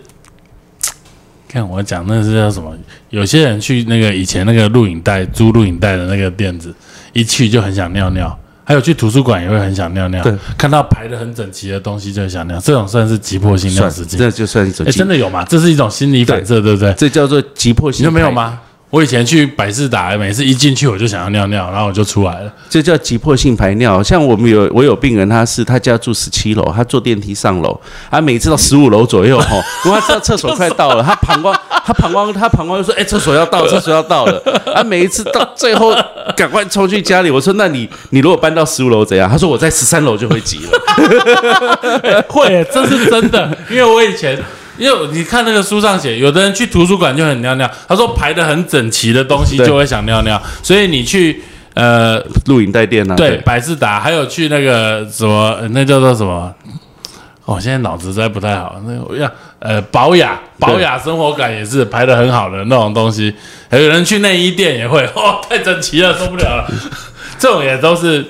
[1.47, 2.75] 看我讲那是叫什么？
[3.11, 6.75] 有些人去那个以前那个录影带租录影带的那个店子，
[7.13, 8.39] 一去就很想尿尿。
[8.64, 14.87] 还有去图书馆也会很想尿尿，对，看到排的很整齐的东西就想尿，这种算是急迫性尿失禁，这就算一种。
[14.87, 15.44] 哎，真的有吗？
[15.48, 16.92] 这是一种心理反射，对不对？
[16.94, 18.07] 这叫做急迫性。
[18.07, 18.61] 你没有吗？
[18.93, 22.53] 我以前去百事达，每次一进去我就想要尿尿，然后我就出来了。
[22.69, 24.03] 这叫急迫性排尿。
[24.03, 34.39] 像我们有我有病人，他是他家住十七楼，他坐电梯上楼，他每次到十五楼左右哈， 因为他知道厕所快到了，他膀胱 他膀胱他膀胱就说：“哎，厕所要到，厕所要到了。”
[34.77, 35.97] 他每一次到最后
[36.37, 37.31] 赶快冲去家里。
[37.31, 42.23] 我说：“那你你如果搬到十五楼怎样？”他说：“我在十三楼就会急了。
[42.29, 44.39] ”会，这是真的，因为我以前。
[44.79, 51.43] 因为你看那个书上写，有的人去图书馆就很尿尿，他说排的很整齐的东西就会想尿尿，所以你去
[51.75, 56.55] 呃录影带店啊，对，百事达，还有去那个什么，那叫做什么？
[57.45, 63.35] 哦，现在脑子实在不太好，那个要呃保雅，保雅生活感也是排的很好的那种东西，
[63.71, 66.67] 还有人去内衣店也会，哦，太整齐了，受不了了，
[67.39, 68.25] 这种也都是。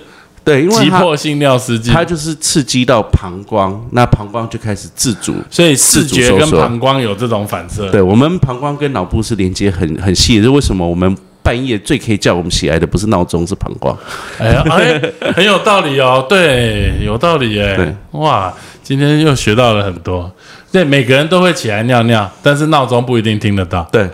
[0.44, 7.88] 对，因为急迫性尿失禁，它就是刺激到膀胱，那膀胱就开始自主，所以视觉跟膀胱有这种反射。
[7.90, 13.96] 对我们膀胱跟脑部是连接很很细的，为什么我们半夜最可以叫我们起来的不是闹钟，是膀胱？
[14.38, 17.76] 哎呀，哎，很有道理哦，对，有道理耶。
[17.76, 18.52] 对，哇，
[18.82, 20.30] 今天又学到了很多。
[20.72, 23.86] 对，每个人都会起来尿尿，但是闹钟不一定听得到。
[23.92, 24.08] 对。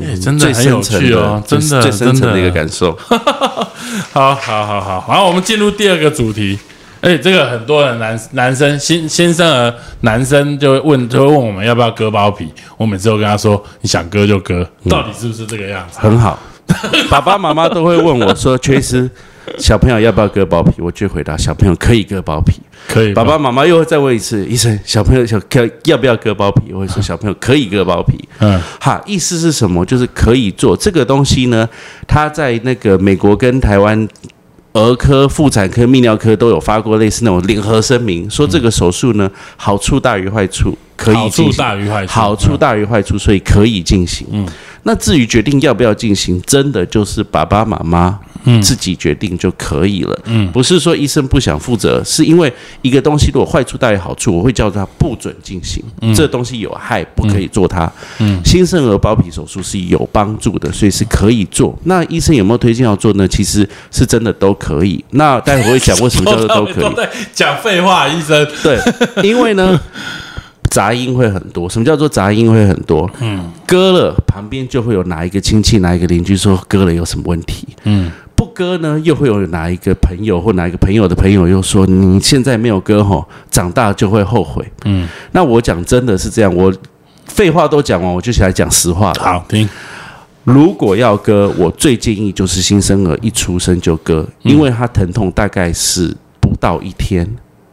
[0.00, 2.96] 哎，真的很有趣哦，真的最深层的一个感受。
[4.12, 6.58] 好好好好，然后我们进入第二个主题。
[7.00, 12.52] 哎，这个很多人男男生新新生儿男生就会问，就会问我们要不要割包皮。
[12.76, 16.00] 我每次都跟他说，你想割就割，到底是不是这个样子？
[16.00, 16.36] 很好，
[17.08, 19.08] 爸爸妈妈都会问我说， 缺失。
[19.58, 20.74] 小朋友要不要割包皮？
[20.78, 23.12] 我就回答小朋友可以割包皮，可以。
[23.14, 25.40] 爸爸妈妈又会再问一次，医生，小朋友想
[25.84, 26.72] 要不要割包皮？
[26.72, 28.28] 我会说小朋友可以割包皮。
[28.40, 29.84] 嗯，哈，意思是什么？
[29.84, 31.68] 就是可以做这个东西呢？
[32.06, 34.08] 他在那个美国跟台湾
[34.74, 41.16] 儿科、妇产科、泌尿科都有发过类似那种联合声明，说这个手术呢好处大于坏处，可以。
[41.16, 44.26] 好处大于坏处，好处大于坏处，所以可以进行。
[44.30, 44.46] 嗯。
[44.84, 48.18] 那至于决定要不要进行，真的就是爸爸妈妈
[48.62, 50.18] 自己决定就可以了。
[50.24, 55.82] 嗯，不是说医生不想负责，是因为一个东西如果坏处大于好处，我会叫他不准进行。
[56.00, 57.90] 嗯这东西有害，不可以做它。
[58.18, 61.78] 嗯，新生儿包皮手术是有帮助的，所以是可以做。
[61.84, 63.26] 那医生有没有推荐要做呢？
[63.28, 65.04] 其实是真的都可以。
[65.10, 67.08] 那待会会讲为什么叫做 都可以。
[67.32, 68.46] 讲废话，医生。
[68.62, 68.78] 对，
[69.22, 69.78] 因为呢。
[70.70, 73.10] 杂音会很多，什么叫做杂音会很多？
[73.20, 77.66] 嗯，割了旁边就会有哪一个亲戚、哪一个邻居说割了有什么问题？
[77.84, 84.64] 嗯，不割呢，又会有哪一个朋友或哪一个朋友的朋友又说你现在没有割吼，长大就会后悔。
[84.84, 86.72] 嗯，那我讲真的是这样，我
[87.26, 89.24] 废话都讲完，我就起来讲实话了。
[89.24, 89.68] 好听，
[90.44, 97.28] 如果要割，我最建议就是新生儿一出生就割，因为他疼痛大概是不到一天。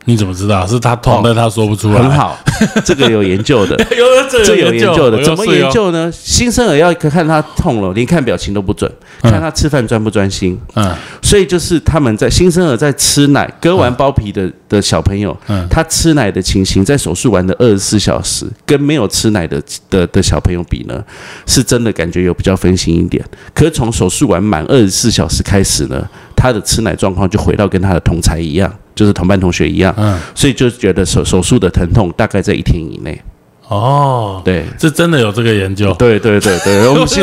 [0.07, 2.01] 你怎么知道是他痛但他说不出来？
[2.01, 2.37] 很好，
[2.85, 5.23] 这个有研究的， 有这有研究的。
[5.23, 6.11] 怎么研究呢？
[6.11, 8.91] 新生儿要看他痛了，连看表情都不准，
[9.21, 10.59] 看他吃饭专不专心。
[10.75, 21.03] 嗯，所以就是他们在新生儿在吃奶、割完包皮的的小朋友，嗯，他吃奶的情形，在手术完的二十四小时，跟没有吃奶的的的小朋友比呢，
[21.47, 23.25] 是真的感觉有比较分心一点。
[23.55, 28.71] 可是从手术完满二十四小时开始呢，他的吃奶状况就回到跟他的同才一样。
[28.95, 33.21] 就是同班同学一样，嗯，所以就觉得手手术的疼痛大概在一天以内。
[33.67, 35.91] 哦，对，这真的有这个研究。
[35.95, 37.21] 对对对对， 我们是，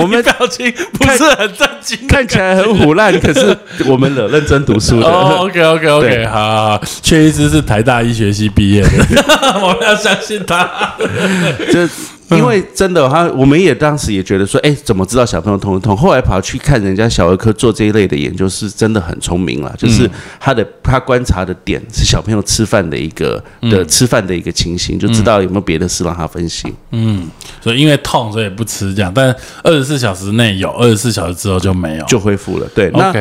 [0.00, 5.06] 我们表情不是很震惊，看起来很虎烂，可是我们认认真读书的。
[5.06, 8.90] OK OK OK，好好好，缺医师是台大医学系毕业的，
[9.62, 10.68] 我们要相信他。
[11.72, 11.88] 这。
[12.30, 15.96] 因为真的，他我们也当时也觉得说，哎，怎么知道小朋友痛不痛？
[15.96, 19.72] 后来跑去看人家小儿科做这一类的研究，是真的很聪明了。
[19.78, 20.10] 就是
[20.40, 26.74] 他的他观察的点是小朋友吃饭的一个的吃饭的一个情形，就知道有没有别的事让他分心。
[26.90, 27.28] 嗯，
[27.60, 32.66] 所以因为痛所以不吃这样，但二十四小时内有，二十四小时之后就没有，就恢复了。
[32.74, 33.12] 对，那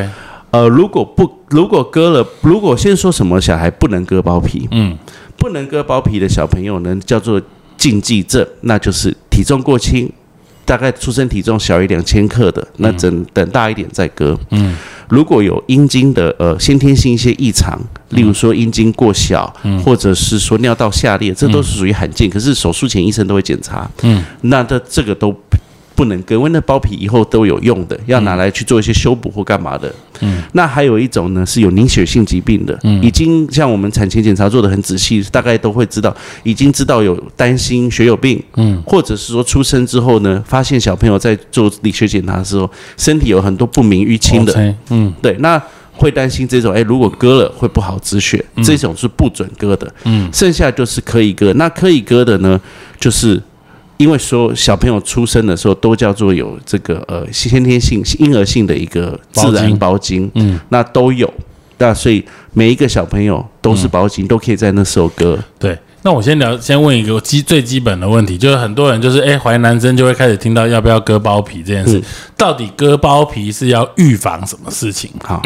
[0.49, 4.97] 呃，如果不如果割了，如果先说什么小孩不能割包皮，嗯，
[5.37, 7.39] 不能割包皮的小朋友呢，叫做。
[7.85, 10.11] 禁忌症，那就是体重过轻，
[10.65, 14.35] 大概出生体重小于两千克的，那等等大一点再割。
[14.49, 14.75] 嗯，
[15.07, 23.87] 如果有阴茎的呃先天性一些异常，例如说阴茎过小，或者是说尿道下裂，这都是属于罕见，可是手术前医生都会检查。
[24.01, 25.31] 嗯，那这这个都。
[25.95, 29.93] 不能割，因为那包皮以后都有用的，要拿来去做一些修补或干嘛的。
[30.21, 33.01] 嗯，那还有一种呢，是有凝血性疾病的，嗯。
[33.01, 45.61] 已经像我们产前检查做的很仔细，大概都会知道，已经知道有担心血友病，嗯，或者是说出生之后呢，发现小朋友在做理学检查的时候，身体有很多不明淤青的，嗯，对，那
[45.93, 52.59] 会担心这种，哎，如果割了会不好止血，这种是不准割的，嗯，剩下就是可以割，那可以割的呢，
[52.99, 53.41] 就是。
[53.97, 61.33] 因为说小朋友出生的时候都叫做有这个呃先天性婴儿性的一个自然包茎，嗯，那都有，
[61.77, 65.39] 那所以每一个小朋友都是包茎，都可以在那时候割。
[65.57, 72.01] 对，那我先聊，先问一个基最基本的问题，就是很多人就是哎怀男生就会开始听到要不要割包皮这件事，
[72.35, 75.09] 到底割包皮是要预防什么事情？
[75.23, 75.41] 好，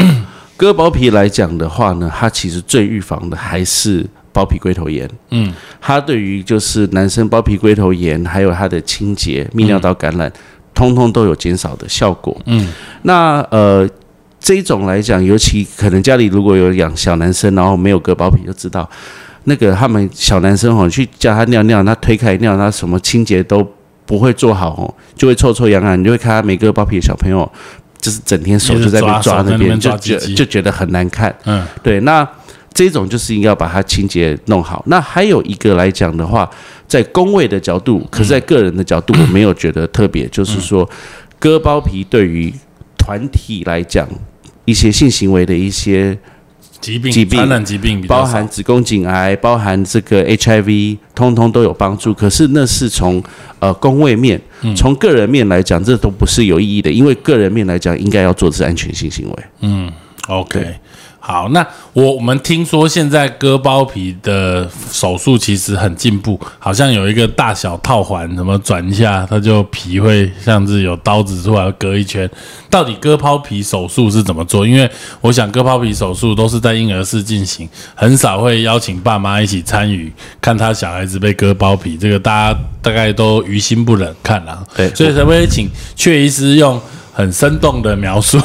[0.57, 4.05] 割包皮来讲的话呢，它其实最预防的还是。
[4.31, 10.31] 包皮龟头炎，嗯，它对于就是男生包皮龟头炎，还有它的清洁、泌尿道感染，
[10.73, 13.89] 通通都有减少的效果，嗯，那呃
[14.39, 18.89] 这一种来讲，尤其可能家里如果有养小男生，然后没有割包皮，就知道
[19.45, 23.67] 那个他们小男生哦，去叫他尿尿，他推开尿，他什么清洁都
[24.05, 27.51] 不会做好哦，就会臭臭痒痒，你就会看他没割包皮的小朋友，
[27.99, 32.27] 就是整天手就在那抓那边，就觉就觉得很难看，嗯，对，那。
[32.73, 34.83] 这种就是应该要把它清洁弄好。
[34.87, 36.49] 那还有一个来讲的话，
[36.87, 40.27] 在工位的角度，可是在个人的角度，我没有觉得特别。
[40.29, 40.89] 就是说，
[41.37, 42.53] 割包皮对于
[42.97, 44.07] 团体来讲，
[44.65, 46.17] 一些性行为的一些
[46.79, 52.13] 疾病、疾病、传染疾病，包含子宫颈癌、包含这个 HIV，通通都有帮助。
[52.13, 53.21] 可是那是从
[53.59, 54.39] 呃工位面，
[54.77, 56.89] 从个人面来讲，这都不是有意义的。
[56.89, 59.43] 因为个人面来讲，应该要做的是安全性行为。
[59.61, 59.91] 嗯
[60.27, 60.75] ，OK。
[61.29, 61.63] 好，那
[61.93, 72.27] 我我们听说现在割包皮的手术其实很进步，好像有一个大小套环，什么转一下，它就皮会像是有刀子出来割一圈。
[72.67, 74.65] 到底割包皮手术是怎么做？
[74.65, 74.89] 因为
[75.21, 80.11] 我想割包皮手术都是在婴儿室进行，很少会邀请爸妈一起参与，
[80.41, 84.65] 看他小孩子被割包皮，这个大家大概都于心不忍看了。
[84.75, 86.81] 对，所以可不可以请阙医师用
[87.19, 88.39] 很生动的描述，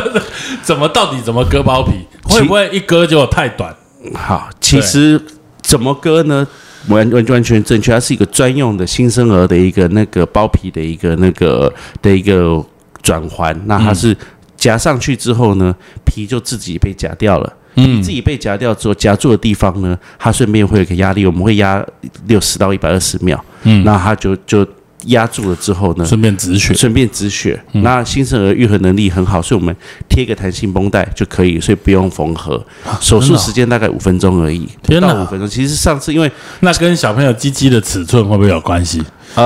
[0.64, 1.92] 怎么到底怎么割包皮？
[2.22, 3.76] 会不会一割就太短？
[4.14, 5.20] 好，其实
[5.60, 6.46] 怎么割呢？
[6.88, 12.64] 完完完全正确，它是一个专用的新生儿的一个那个包皮的一个那个的一个
[13.02, 13.54] 转环。
[13.66, 14.16] 那它是
[14.56, 15.76] 夹上去之后呢，
[16.06, 17.52] 皮就自己被夹掉了。
[17.74, 21.84] 嗯，自己被夹掉之后，夹住的地方呢，它顺便会有个压力，我们会压
[22.28, 23.44] 六十到一百二十秒。
[23.64, 24.66] 嗯，那它就就。
[25.04, 27.62] 压住了之后呢，顺便止血，顺便止血。
[27.72, 29.74] 那新生儿愈合能力很好，所以我们
[30.08, 32.60] 贴个弹性绷带就可以，所以不用缝合。
[33.00, 35.48] 手术时间大概五分钟而已，不到五分钟。
[35.48, 36.30] 其实上次因为
[36.60, 39.02] 那跟小朋友鸡鸡的尺寸会不会有关系？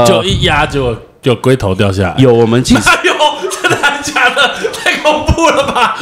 [0.07, 2.15] 就一压就就龟头掉下来。
[2.17, 3.13] 有我们其实有，
[3.51, 4.55] 真的假的？
[4.73, 5.99] 太恐怖了吧？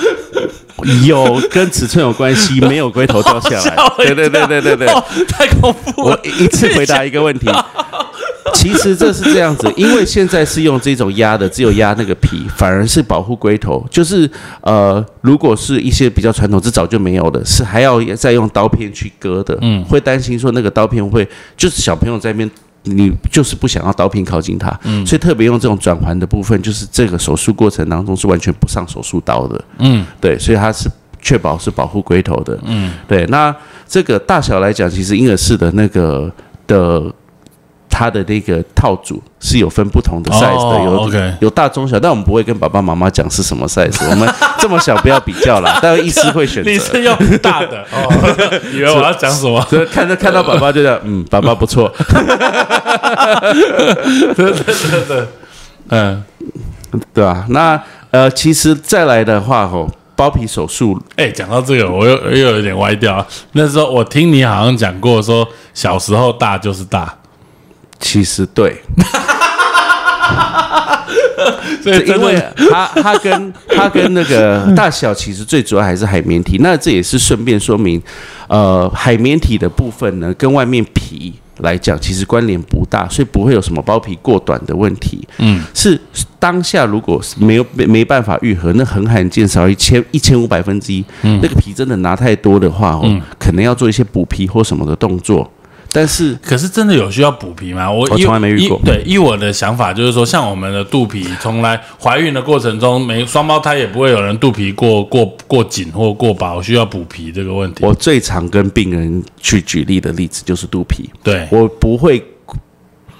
[1.06, 3.76] 有跟尺寸有关系， 没有龟头掉下来。
[3.96, 4.86] 对对对对对对，
[5.26, 6.02] 太恐怖！
[6.02, 7.48] 我一次回答一个问题。
[8.54, 13.84] 其实这是这样子，因为现在是用这种压的，只有压那个皮，反而是保护龟头。
[13.90, 14.28] 就是
[14.60, 19.56] 呃，如果是一些比较传统，这早就没有的，是还要再用刀片去割的。
[19.60, 22.50] 嗯，会担心说那个刀片会，就是小朋友在那边，
[22.84, 29.64] 你就是不想要刀片靠近他，嗯，所以特别用这种转环的部分，就是这个手术过程当中是完全不上手术刀的。
[29.78, 32.58] 嗯，对，所以它是确保是保护龟头的。
[32.64, 33.26] 嗯，对。
[33.26, 33.54] 那
[33.86, 36.32] 这个大小来讲，其实婴儿式的那个
[36.66, 37.12] 的。
[37.90, 44.08] 它的那个套组是有分不同的 size 的，有有大中小，但我们不会跟爸爸妈妈讲是什么 size。
[44.10, 46.70] 我们这么小不要比较啦， 但医师会选择。
[46.70, 48.08] 你是用大的哦？
[48.72, 49.60] 以为我要讲什么？
[49.92, 51.92] 看着看到爸爸就讲， 嗯，爸爸不错。
[54.34, 55.26] 对对对对，
[55.88, 56.22] 嗯，
[57.12, 57.44] 对啊？
[57.48, 63.26] 那呃，其实再来的话，吼，包皮手术，哎，讲到这个，我又又有点歪掉。
[63.52, 67.14] 那时候我听你好像讲过，说小时候大就是大。
[67.98, 68.80] 其实对，
[71.82, 78.00] 所以因为他他跟 他跟那个大小其实最主要还是海绵体，那这也是顺便说明，
[78.48, 85.26] 呃，海绵体的部分呢，跟外面皮来讲其实关联不大，所以不会有什么包皮过短的问题。
[85.38, 86.00] 嗯，是
[86.38, 95.50] 当下如果没有没没办法愈合，那很罕见少一千一千五百分之一，那个皮真的拿太多的话，哦，可能要做一些补皮或什么的动作。
[95.92, 97.90] 但是可是真的有需要补皮吗？
[97.90, 107.84] 我我从来没遇过对，依我的想法就是说，像我们的肚皮，从来怀孕的过程中，没双胞胎也不会有人肚皮过过过紧或过薄，需要补皮这个问题。
[107.84, 112.24] 我最常跟病人去举例的例子就是肚皮，对，我不会。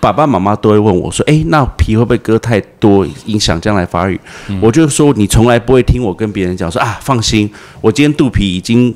[0.01, 4.19] 爸爸妈妈都会问我说：“诶，那皮会不会割太多，影响将来发育？”
[4.63, 8.95] 我就说：“你从来不会听我跟别人讲说啊，放心，我今天肚皮已经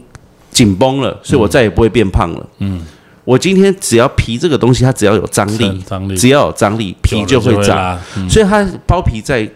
[0.52, 2.80] 紧绷了，所以我再也不会变胖了。”嗯，
[3.24, 7.76] 我今天只要皮这个东西，它只要有张力，张力只要有张力，皮就会长。
[7.76, 8.00] 拉。
[8.16, 9.48] 嗯所以它包皮在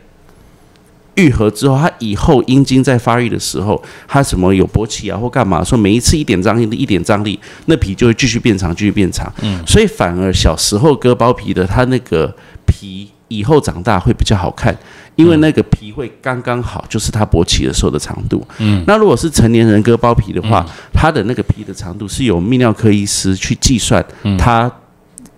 [1.14, 9.32] 愈合之后，它以后阴茎在发育的时候，它什么有勃起啊或干嘛，说每一次一点张力，一点张力，那皮就会继续变长，继续变长。
[9.42, 12.32] 嗯，所以反而小时候割包皮的，它那个
[12.66, 14.76] 皮以后长大会比较好看。
[15.16, 18.46] 因为那个皮会刚刚好，就是它勃起的时候的长度。
[18.58, 20.62] 嗯，那如果是成年人割包皮的话，
[20.92, 24.04] 它的那个皮的长度是由泌尿科医师去计算，
[24.38, 24.70] 它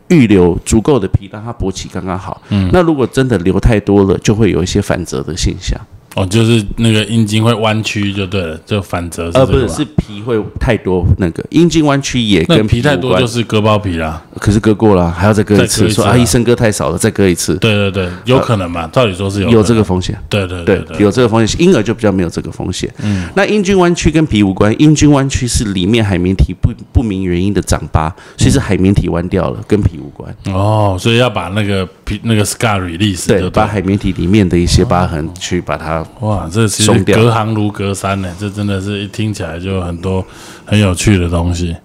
[0.09, 2.43] 预留足够的皮，让它勃起刚刚好。
[2.49, 5.81] 嗯，那如果真的留太多了，就会有一些反折的现象。
[6.15, 14.23] 哦，就是那个阴茎会弯曲就对了，就反折是呃，不是，是皮会太多，那个阴茎弯曲也那跟皮太多就是割包皮啦。
[14.41, 18.89] 可是割过了，还要再割一次，说啊医生割太少了，再割一次，对对对，有可能嘛？
[18.93, 20.19] 照理说是有有这个风险。
[20.29, 22.93] 对对对对，有这个风险，婴儿就比较没有这个风险。
[23.03, 30.35] 嗯，那阴茎弯曲跟皮无关，阴茎弯曲是里面海绵体不不明原因的长疤，所以是海绵体弯掉了，跟皮无关。
[30.47, 31.93] 哦，所以要把那个皮
[32.23, 40.25] 那个 scar release 对，就把海绵体里面的一些疤痕去把它哇，这其实隔行如隔山呢，这真的是一听起来就很多
[40.65, 41.77] 很有趣的东西。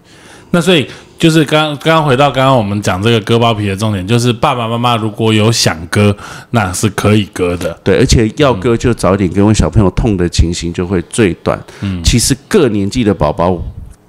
[0.52, 6.16] 那所以就是刚刚刚回到刚刚我们讲这个割包皮的重点，就是爸爸妈妈如果有想割，
[6.52, 7.76] 那是可以割的。
[7.84, 11.60] 对，而且要割就早点割，因为小朋友痛的情形就会最短。
[11.82, 13.60] 嗯，其实各年纪的宝宝，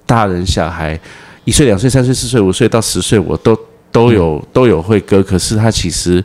[0.05, 1.01] 大人小孩，
[1.45, 3.59] 一岁、两岁、三岁、四岁、五岁到十岁，我都。
[3.95, 6.23] 都有都有会割，可是它其实，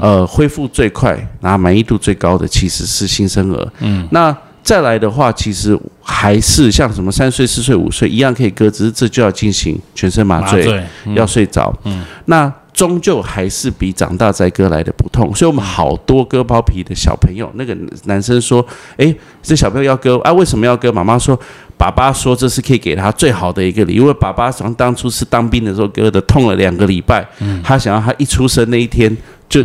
[0.00, 3.72] 呃，恢复最快，然后满意度最高的其实是新生儿。
[3.78, 11.72] 嗯，那再来的话，其实还是像什么三岁、四岁、五岁一样可以割，只是这就要进行全身麻醉，麻醉，嗯要睡着。
[11.84, 15.34] 嗯，那终究还是比长大再割来的不痛。
[15.34, 18.64] 所以我们好多割包皮的小朋友，那个男生说
[18.96, 20.32] ：“哎，这小朋友要割啊？
[20.32, 21.38] 为什么要割？”妈妈说
[21.76, 24.02] ：“爸爸说这是可以给他最好的一个礼物。
[24.02, 27.26] 因为爸爸从当初是当兵的时候割的，痛了两个礼拜，
[27.62, 29.16] 他想要他一出生那一天
[29.48, 29.62] 就。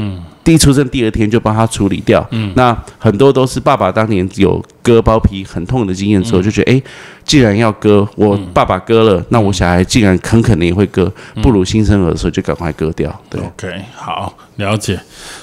[0.48, 6.82] 第一出生第二天就帮他处理掉，嗯，那很多都是爸爸当年有割包皮很痛的经验之后，就觉得，诶，
[7.26, 11.12] 既然要割，我爸爸割了，那我小孩既然很可能也会割，
[11.44, 13.42] 不如新生儿的时候就赶快割掉，对。
[13.42, 14.98] OK，好，了解。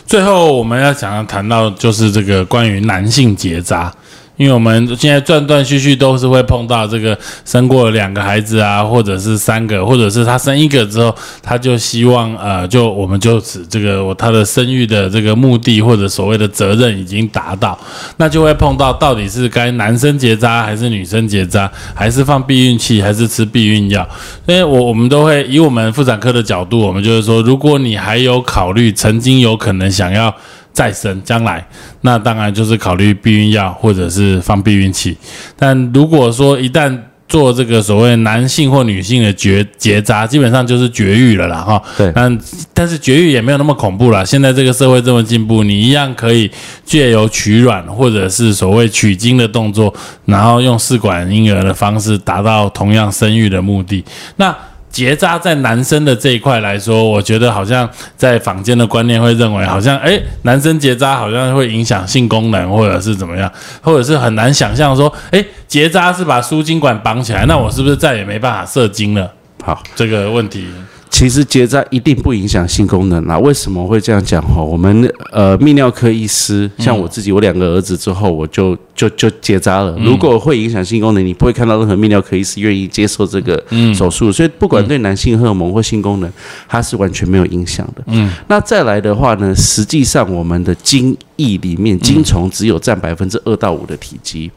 [0.07, 3.93] 最后我们要想要谈到就是这个关于男性结扎，
[4.37, 17.79] 因为我们现在断断续续都是会碰到这个生过两个孩子啊，或者是三个，或者是他生一个之后，他就希望呃，就我们就指这个我他的生育的这个目的或者所谓的责任已经达到，
[18.17, 24.07] 那就会碰到到底是该男生结扎还是女生结扎，还是放避孕器，还是吃避孕药？
[24.47, 30.35] 因为我我们都会以我们妇产科的角度，我们就是说，如果你还有考虑曾经有可能想要
[30.75, 31.67] 再生，将来
[32.03, 35.17] 那当然就是考虑避孕药或者是放避孕器。
[35.57, 36.95] 但如果说一旦
[37.27, 41.83] 做这个所谓男性或女性的绝结扎，基本上就是绝育了啦，哈。
[41.97, 42.39] 对但
[42.75, 44.23] 但是绝育也没有那么恐怖啦。
[44.23, 46.51] 现在这个社会这么进步，你一样可以
[46.85, 49.93] 借由取卵或者是所谓取精的动作，
[50.27, 54.05] 然后用试管婴儿的方式达到同样生育的目的。
[54.37, 54.55] 那
[54.95, 69.29] 结扎在男生的这一块来说，我觉得好像在坊间的观念会认为，好像诶，男生结扎好像会影响性功能，或者是怎么样，或者是很难想象说，诶，结扎是把输精管绑起来，那我是不是再也没办法射精了？
[69.65, 70.69] 好，这个问题，
[71.15, 73.39] 其实结扎一定不影响性功能啦。
[73.39, 74.43] 为什么会这样讲？
[74.43, 79.97] 哈，我们呃泌尿科医师，像我自己，我两个儿子之后，我就就就结扎了。
[80.01, 84.33] 如果会影响性功能，你不会看到任何泌尿科医师愿意接受这个手术。
[84.33, 86.29] 所以不管对男性荷尔蒙或性功能，
[86.69, 88.03] 它是完全没有影响的。
[88.09, 94.51] 嗯，那再来的话呢，实际上我们的精液里面精虫只有占百分之二到五的体积。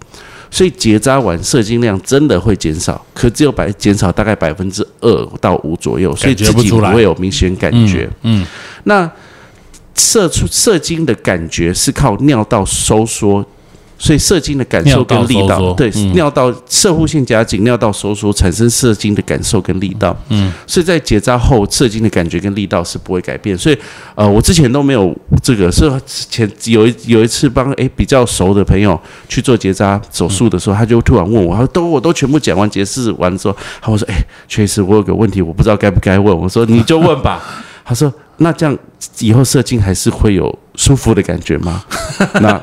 [0.49, 8.09] 所以结扎完射精量真的会减少，可只有百减少大概百分之二到五左右，所以自己不会有明显感觉。
[8.23, 8.45] 嗯，
[8.85, 9.09] 那
[9.95, 13.45] 射出射精的感觉是靠尿道收缩
[13.97, 20.15] 所以射精的感受跟力道，对，嗯尿道射护腺夹紧，尿道收缩产生射精的感受跟力道。
[20.29, 23.57] 嗯，所以在结扎后，射精的感觉跟力道是不会改变。
[23.57, 23.77] 所以，
[24.15, 34.15] 呃，我之前都没有这个，是前有一有一次帮诶比较熟的朋友去做结扎手术的时候，他就突然问我，他说都我都全部讲完结释完之后，他我说诶，
[34.47, 36.37] 确实我有个问题，我不知道该不该问。
[36.37, 37.41] 我说你就问吧。
[37.83, 38.77] 他说那这样
[39.19, 41.83] 以后射精还是会有舒服的感觉吗？
[42.41, 42.59] 那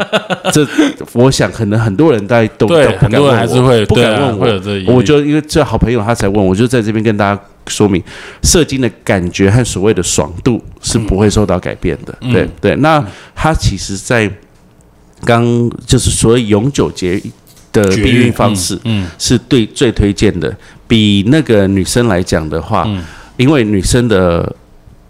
[0.52, 0.66] 这
[1.12, 8.02] 我想可能很多人大家都对很多人还是会不敢问我，会有这个疑虑我就因为这好朋友他才问，我就在这边跟大家说明，
[8.42, 12.14] 射精的感觉和所谓的爽度是不会受到改变的。
[12.20, 13.04] 嗯对对，那
[13.34, 14.30] 他其实在
[15.24, 17.20] 刚就是所谓永久节
[17.72, 20.54] 的避孕方式，嗯是对最推荐的。
[20.86, 23.02] 比那个女生来讲的话，嗯
[23.36, 24.54] 因为女生的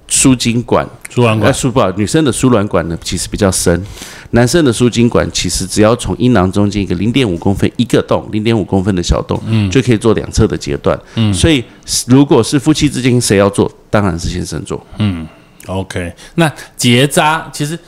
[0.09, 3.83] 输精管，呃，输卵管输不好，女生的输卵管呢其实比较深，
[4.31, 10.99] 男生的输精管其实只要从阴囊中间一个零点五公分一个洞，零点五公分的小洞，嗯，就可以做两侧的截断。
[11.15, 11.65] 嗯，所以
[12.07, 14.85] 如果是夫妻之间谁要做，当然是先生做。
[14.99, 15.27] 嗯
[15.67, 17.79] OK，那结扎其实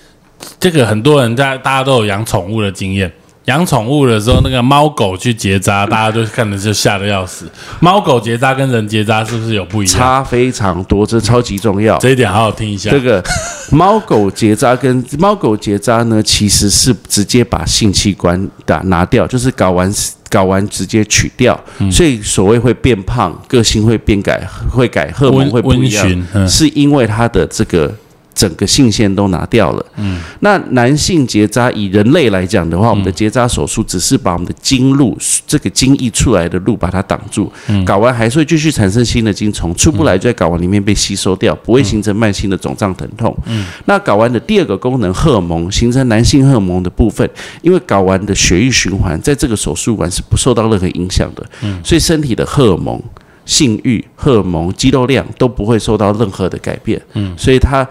[0.58, 3.12] 这个很多人在大家都有养宠物的经验。
[3.46, 7.46] 养宠物的时候，那个猫狗去结扎，大家就看的就吓得要死。
[7.80, 9.94] 猫狗结扎跟人结扎是不是有不一样？
[9.94, 11.96] 差非常多，这超级重要。
[11.98, 13.00] 这一点好好听一下这。
[13.00, 13.22] 个
[13.70, 19.92] 猫狗结扎跟猫狗结扎呢，其实是直接把性器官打拿掉，就是搞完
[20.28, 27.94] 搞完直接取掉，嗯所以所谓会变胖、个性会变改、会改荷尔蒙温会不一样，嗯是因为它的这个。
[28.36, 35.16] 整个性腺都拿掉了，嗯，那男性结扎以人类来讲的话，我们的结扎手术只是把我们的经路
[35.46, 37.50] 这个精液出来的路把它挡住，
[37.86, 43.34] 睾丸还是会继续产生新的精虫，出不来就在睾丸里面被吸收掉，不会形成慢性的肿胀疼痛。
[43.46, 43.64] 嗯。
[43.86, 47.26] 那睾丸的第二个功能，荷尔蒙形成男性荷尔蒙的部分，
[47.62, 51.46] 因为睾丸的血液循环在这个手术完是不受到任何影响的，
[51.82, 53.02] 所以身体的荷尔蒙。
[53.46, 57.88] 性欲、荷尔蒙、肌肉量都不会受到任何的改变，嗯，所以它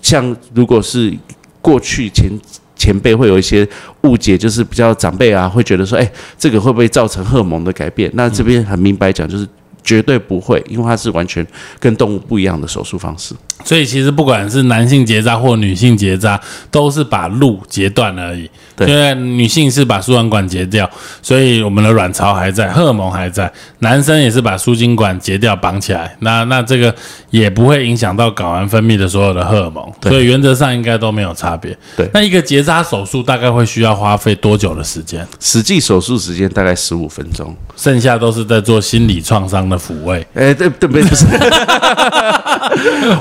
[0.00, 1.12] 像如果是
[1.60, 2.30] 过去前
[2.74, 3.68] 前辈会有一些
[4.02, 8.10] 误解，就是比较长辈啊会觉得说，哎，这个会不会造成荷尔蒙的改变？
[8.14, 9.46] 那这边很明白讲，就是
[9.82, 11.46] 绝对不会，因为它是完全
[11.78, 13.34] 跟动物不一样的手术方式。
[13.62, 18.50] 所以其实不管是男性结扎或女性结扎，都是把路截断而已。
[18.74, 20.88] 对因为女性是把输卵管截掉，
[21.20, 23.52] 所以我们的卵巢还在，荷尔蒙还在。
[23.80, 26.94] 男生也是把输精管截掉绑起来，那那这个
[27.28, 31.76] 也不会影响到睾丸分泌的所有的荷尔蒙，对所以原则上应该都没有差别。
[31.94, 35.26] 对那一个结扎手术大概会需要花费多久的时间？
[35.38, 37.54] 实际手术时间大概十五分钟。
[37.76, 40.24] 剩下都是在做心理创伤的抚慰。
[40.34, 41.26] 哎，对对，不是不是，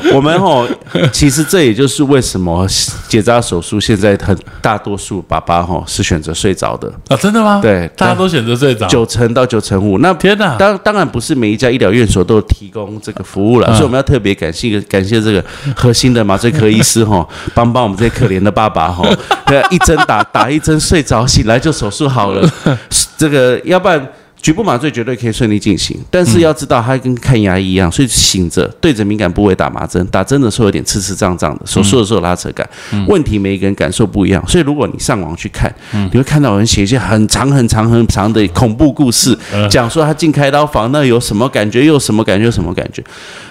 [0.14, 0.68] 我们哦，
[1.12, 2.68] 其实这也就是为什么
[3.07, 7.60] 结扎手术现在很大多数爸爸哈是选择睡着的，啊，真的吗？
[7.62, 8.86] 对大家都选择睡着。
[8.88, 9.99] 九成到九成五。
[9.99, 10.55] 那天哪！
[10.57, 15.43] 当当然不是每一家医疗院所都提供这个服务了，嗯所以我们要特别感谢感谢这个
[15.76, 19.07] 核心的麻醉科医师哈， 帮帮我们这些可怜的爸爸哈，
[19.45, 22.49] 对，一针打打一针睡着，醒来就手术好了，
[23.18, 24.07] 这个要不然。
[24.41, 32.67] 局部麻醉绝对可以顺利进行，但是要知道它跟看牙医一样，所以醒着对着敏感部位打麻针，打针的时候有点刺刺胀胀的，手术的时候有拉扯感。
[33.07, 39.37] 问题每一个人感受不一样，所以如果你上网去看，你会看到有人写一些很长很长很长的恐怖故事，
[39.69, 43.03] 讲说他进开刀房那有什么感觉，又有什么感觉，有什么感觉。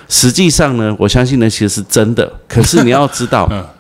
[0.09, 3.49] 实际上呢，我相信呢其实是真的，可是你要知道。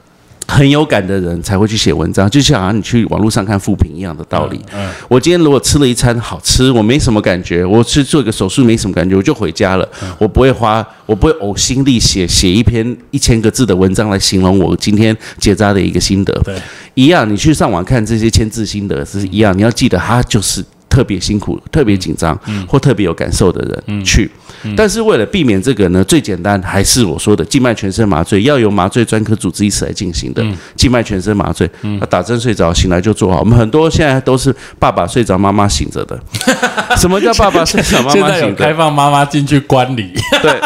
[0.50, 4.58] 很有感的人才会去写文章，就像你去网络上看复评一样的道理。
[4.74, 9.88] 嗯我今天如果吃了一餐好吃，我没什么感觉，我去做一个手术没什么感觉，我就回家了。
[10.18, 16.32] 我不会花，我不会呕心沥血写一篇一千个字的文章来形容我今天结扎的一个心得。
[16.44, 16.56] 对，
[16.94, 24.30] 一样，你去上网看这些签字心得是一样，你要记得他就是特别辛苦、特别紧张、或特别有感受的人去。
[24.76, 30.44] 但是为了避免这个呢，最简单还是我说的静脉全身麻醉，要由麻醉专科主治医师来进行的。
[30.74, 31.70] 静脉全身麻醉，
[32.00, 33.38] 他打针睡着，醒来就做好。
[33.40, 36.18] 我们很多现在都是爸爸睡着，妈妈醒着的。
[36.96, 38.64] 什么叫爸爸睡着，妈妈醒着？
[38.64, 40.12] 开放妈妈进去观礼，
[40.42, 40.60] 对，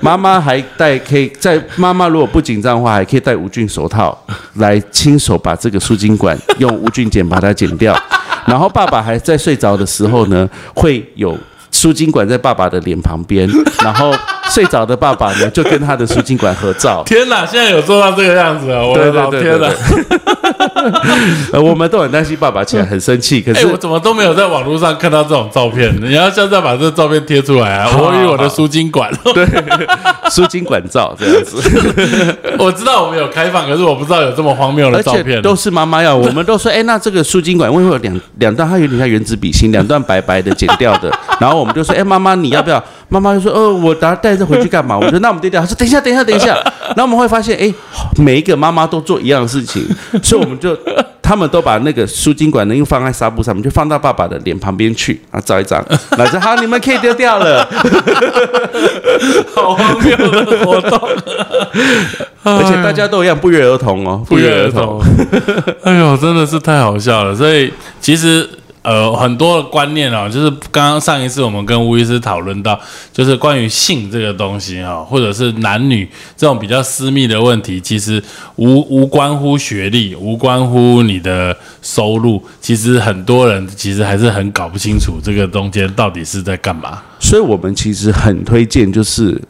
[0.00, 4.18] 妈妈还戴可以在妈妈如果不紧张的话，还可以戴无菌手套
[4.54, 7.94] 来亲手把这个输精管用无菌剪把它剪掉。
[8.46, 11.36] 然后爸爸还在睡着的时候呢，会有
[11.80, 13.48] 输精管在爸爸的脸旁边，
[13.82, 14.12] 然后
[14.50, 17.02] 睡着的爸爸呢，就跟他的输精管合照。
[17.08, 18.82] 天哪，现在有做到这个样子啊！
[18.82, 19.66] 我的老天呐！
[21.52, 25.90] 呃，我们都很担心爸爸起来很生气，可是我怎么都没有在网络上看到这种照片？
[26.02, 27.90] 你要现在把这照片贴出来啊！
[27.96, 29.46] 我与我的输精管， 对，
[30.30, 31.56] 输精管照这样子。
[32.58, 35.40] 我知道我们有开放，可是我不知道有这么荒谬的照片。
[35.40, 38.68] 都是妈妈要，我们都说，哎，那这个输精管为什么有两两段？
[38.68, 41.10] 它有点像原子笔芯，两段白白的剪掉的。
[41.38, 42.82] 然后我们就说，哎，妈妈你要不要？
[43.08, 44.96] 妈妈就说，哦，我等下带着回去干嘛？
[44.96, 45.60] 我说，那我们丢掉。
[45.60, 46.54] 他说，等一下，等一下，等一下。
[46.88, 47.72] 然后我们会发现，哎，
[48.16, 49.84] 每一个妈妈都做一样的事情，
[50.22, 50.76] 所以我们就。
[51.22, 55.80] 他们都把那个输精管呢，又放在纱布上面，就放到爸爸的脸旁边去啊，照一张。
[56.18, 57.64] 老师好，你们可以丢掉了。
[59.54, 60.98] 好荒谬的活动，
[62.42, 65.00] 而且大家都一样，不约而同哦，不约而同。
[65.84, 67.32] 哎呦，真的是太好笑了。
[67.32, 68.50] 所以其实。
[68.82, 72.80] 呃，很多的观念啊，就是刚刚上一次我们跟吴医师讨论到，
[73.12, 78.22] 就是关于性这个东西啊，或者是男女这种比较私密的问题，其实
[78.56, 87.02] 无无关乎学历，无关乎你的收入，其实很多人其实还是很搞不清楚这个中间到底是在干嘛。
[87.18, 89.40] 所以我们其实很推荐，就是。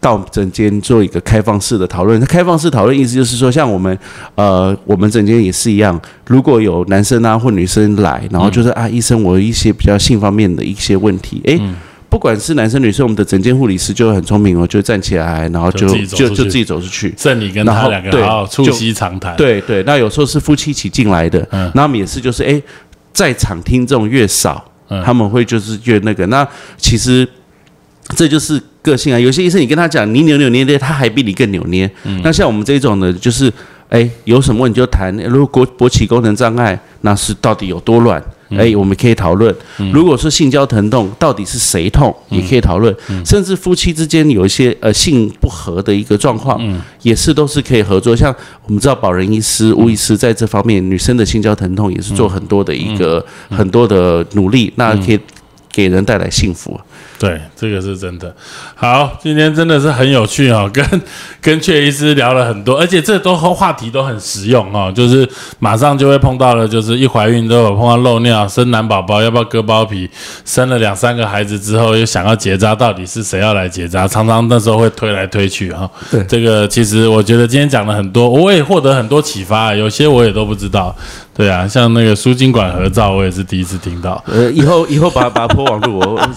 [0.00, 2.18] 到整间做一个开放式的讨论。
[2.20, 3.98] 那开放式讨论意思就是说，像我们，
[4.34, 6.00] 呃，我们整间也是一样。
[6.26, 11.40] 如果有男生啊或女生来，然后就是啊，医生，我有一些比较性方面的一些问题。
[11.44, 11.60] 诶，
[12.08, 19.36] 不管是男生女生，我们的整间护理师就很聪明哦，就站起来，然后就就就自己走出去，剩你跟他两个好好促膝长谈。
[19.36, 22.62] 对对，那有时候是夫妻一起进来的，那我们也是就是诶，
[23.12, 24.64] 在场听众越少，
[25.04, 26.24] 他们会就是越那个。
[26.26, 27.28] 那其实
[28.14, 28.60] 这就是。
[28.86, 31.90] 个性啊，有些医生你跟他讲你扭扭捏捏，他还比你更扭捏。
[32.22, 33.52] 那像我们这种呢，就是
[33.88, 35.12] 哎，有什么问题就谈。
[35.24, 38.22] 如果勃起功能障碍，那是到底有多乱？
[38.50, 39.52] 哎，我们可以讨论。
[39.92, 42.94] 如果说性交疼痛，到底是谁痛，也可以讨论。
[43.24, 46.60] 甚至夫妻之间有一些呃性不和的一个状况，
[47.02, 48.14] 也是都是可以合作。
[48.14, 48.32] 像
[48.66, 55.18] 我们知道保仁医师、吴医师在这方面，女生的性交疼痛也是做很多的一个很多的努力，那可以
[55.72, 56.80] 给人带来幸福。
[57.18, 58.34] 对，这个是真的。
[58.74, 60.84] 好，今天真的是很有趣 哦，跟
[61.40, 65.26] 跟阙医师聊了很多，而且这都话题都很实用哦，就是
[65.58, 70.08] 马上就会碰到了，就是一怀孕都有碰到漏尿、生男宝宝要不要割包皮，
[70.44, 74.06] 生了两三个孩子之后又想要结扎，到底是谁要来结扎？
[74.06, 75.90] 常常那时候会推来推去哈。
[76.10, 80.94] 对，这个其实我觉得今天讲了很多，我也获得很多启发，有些我也都不知道。
[81.36, 84.22] 对啊，像那个输精管合照，我也是第一次听到。
[84.26, 86.20] 呃，以后以后把把破网路我。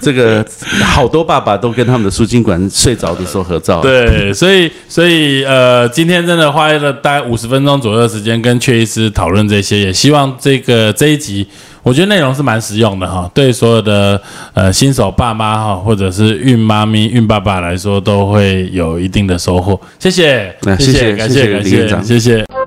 [0.00, 0.44] 这个
[0.82, 3.80] 好多爸爸都跟他们的输精管睡着的时候合照。
[3.80, 11.46] 对，所以所以呃，今天真的花了大概五十分钟左右的时间跟阙医师讨论这些，也希望这个这一集，
[11.82, 14.20] 我觉得内容是蛮实用的哈，对所有的
[14.54, 19.80] 呃新手爸妈哈，或者是孕妈咪、孕爸爸来说，都会有一定的收获。
[19.98, 21.52] 谢谢，谢谢，感谢，
[21.88, 22.61] 感谢，谢谢。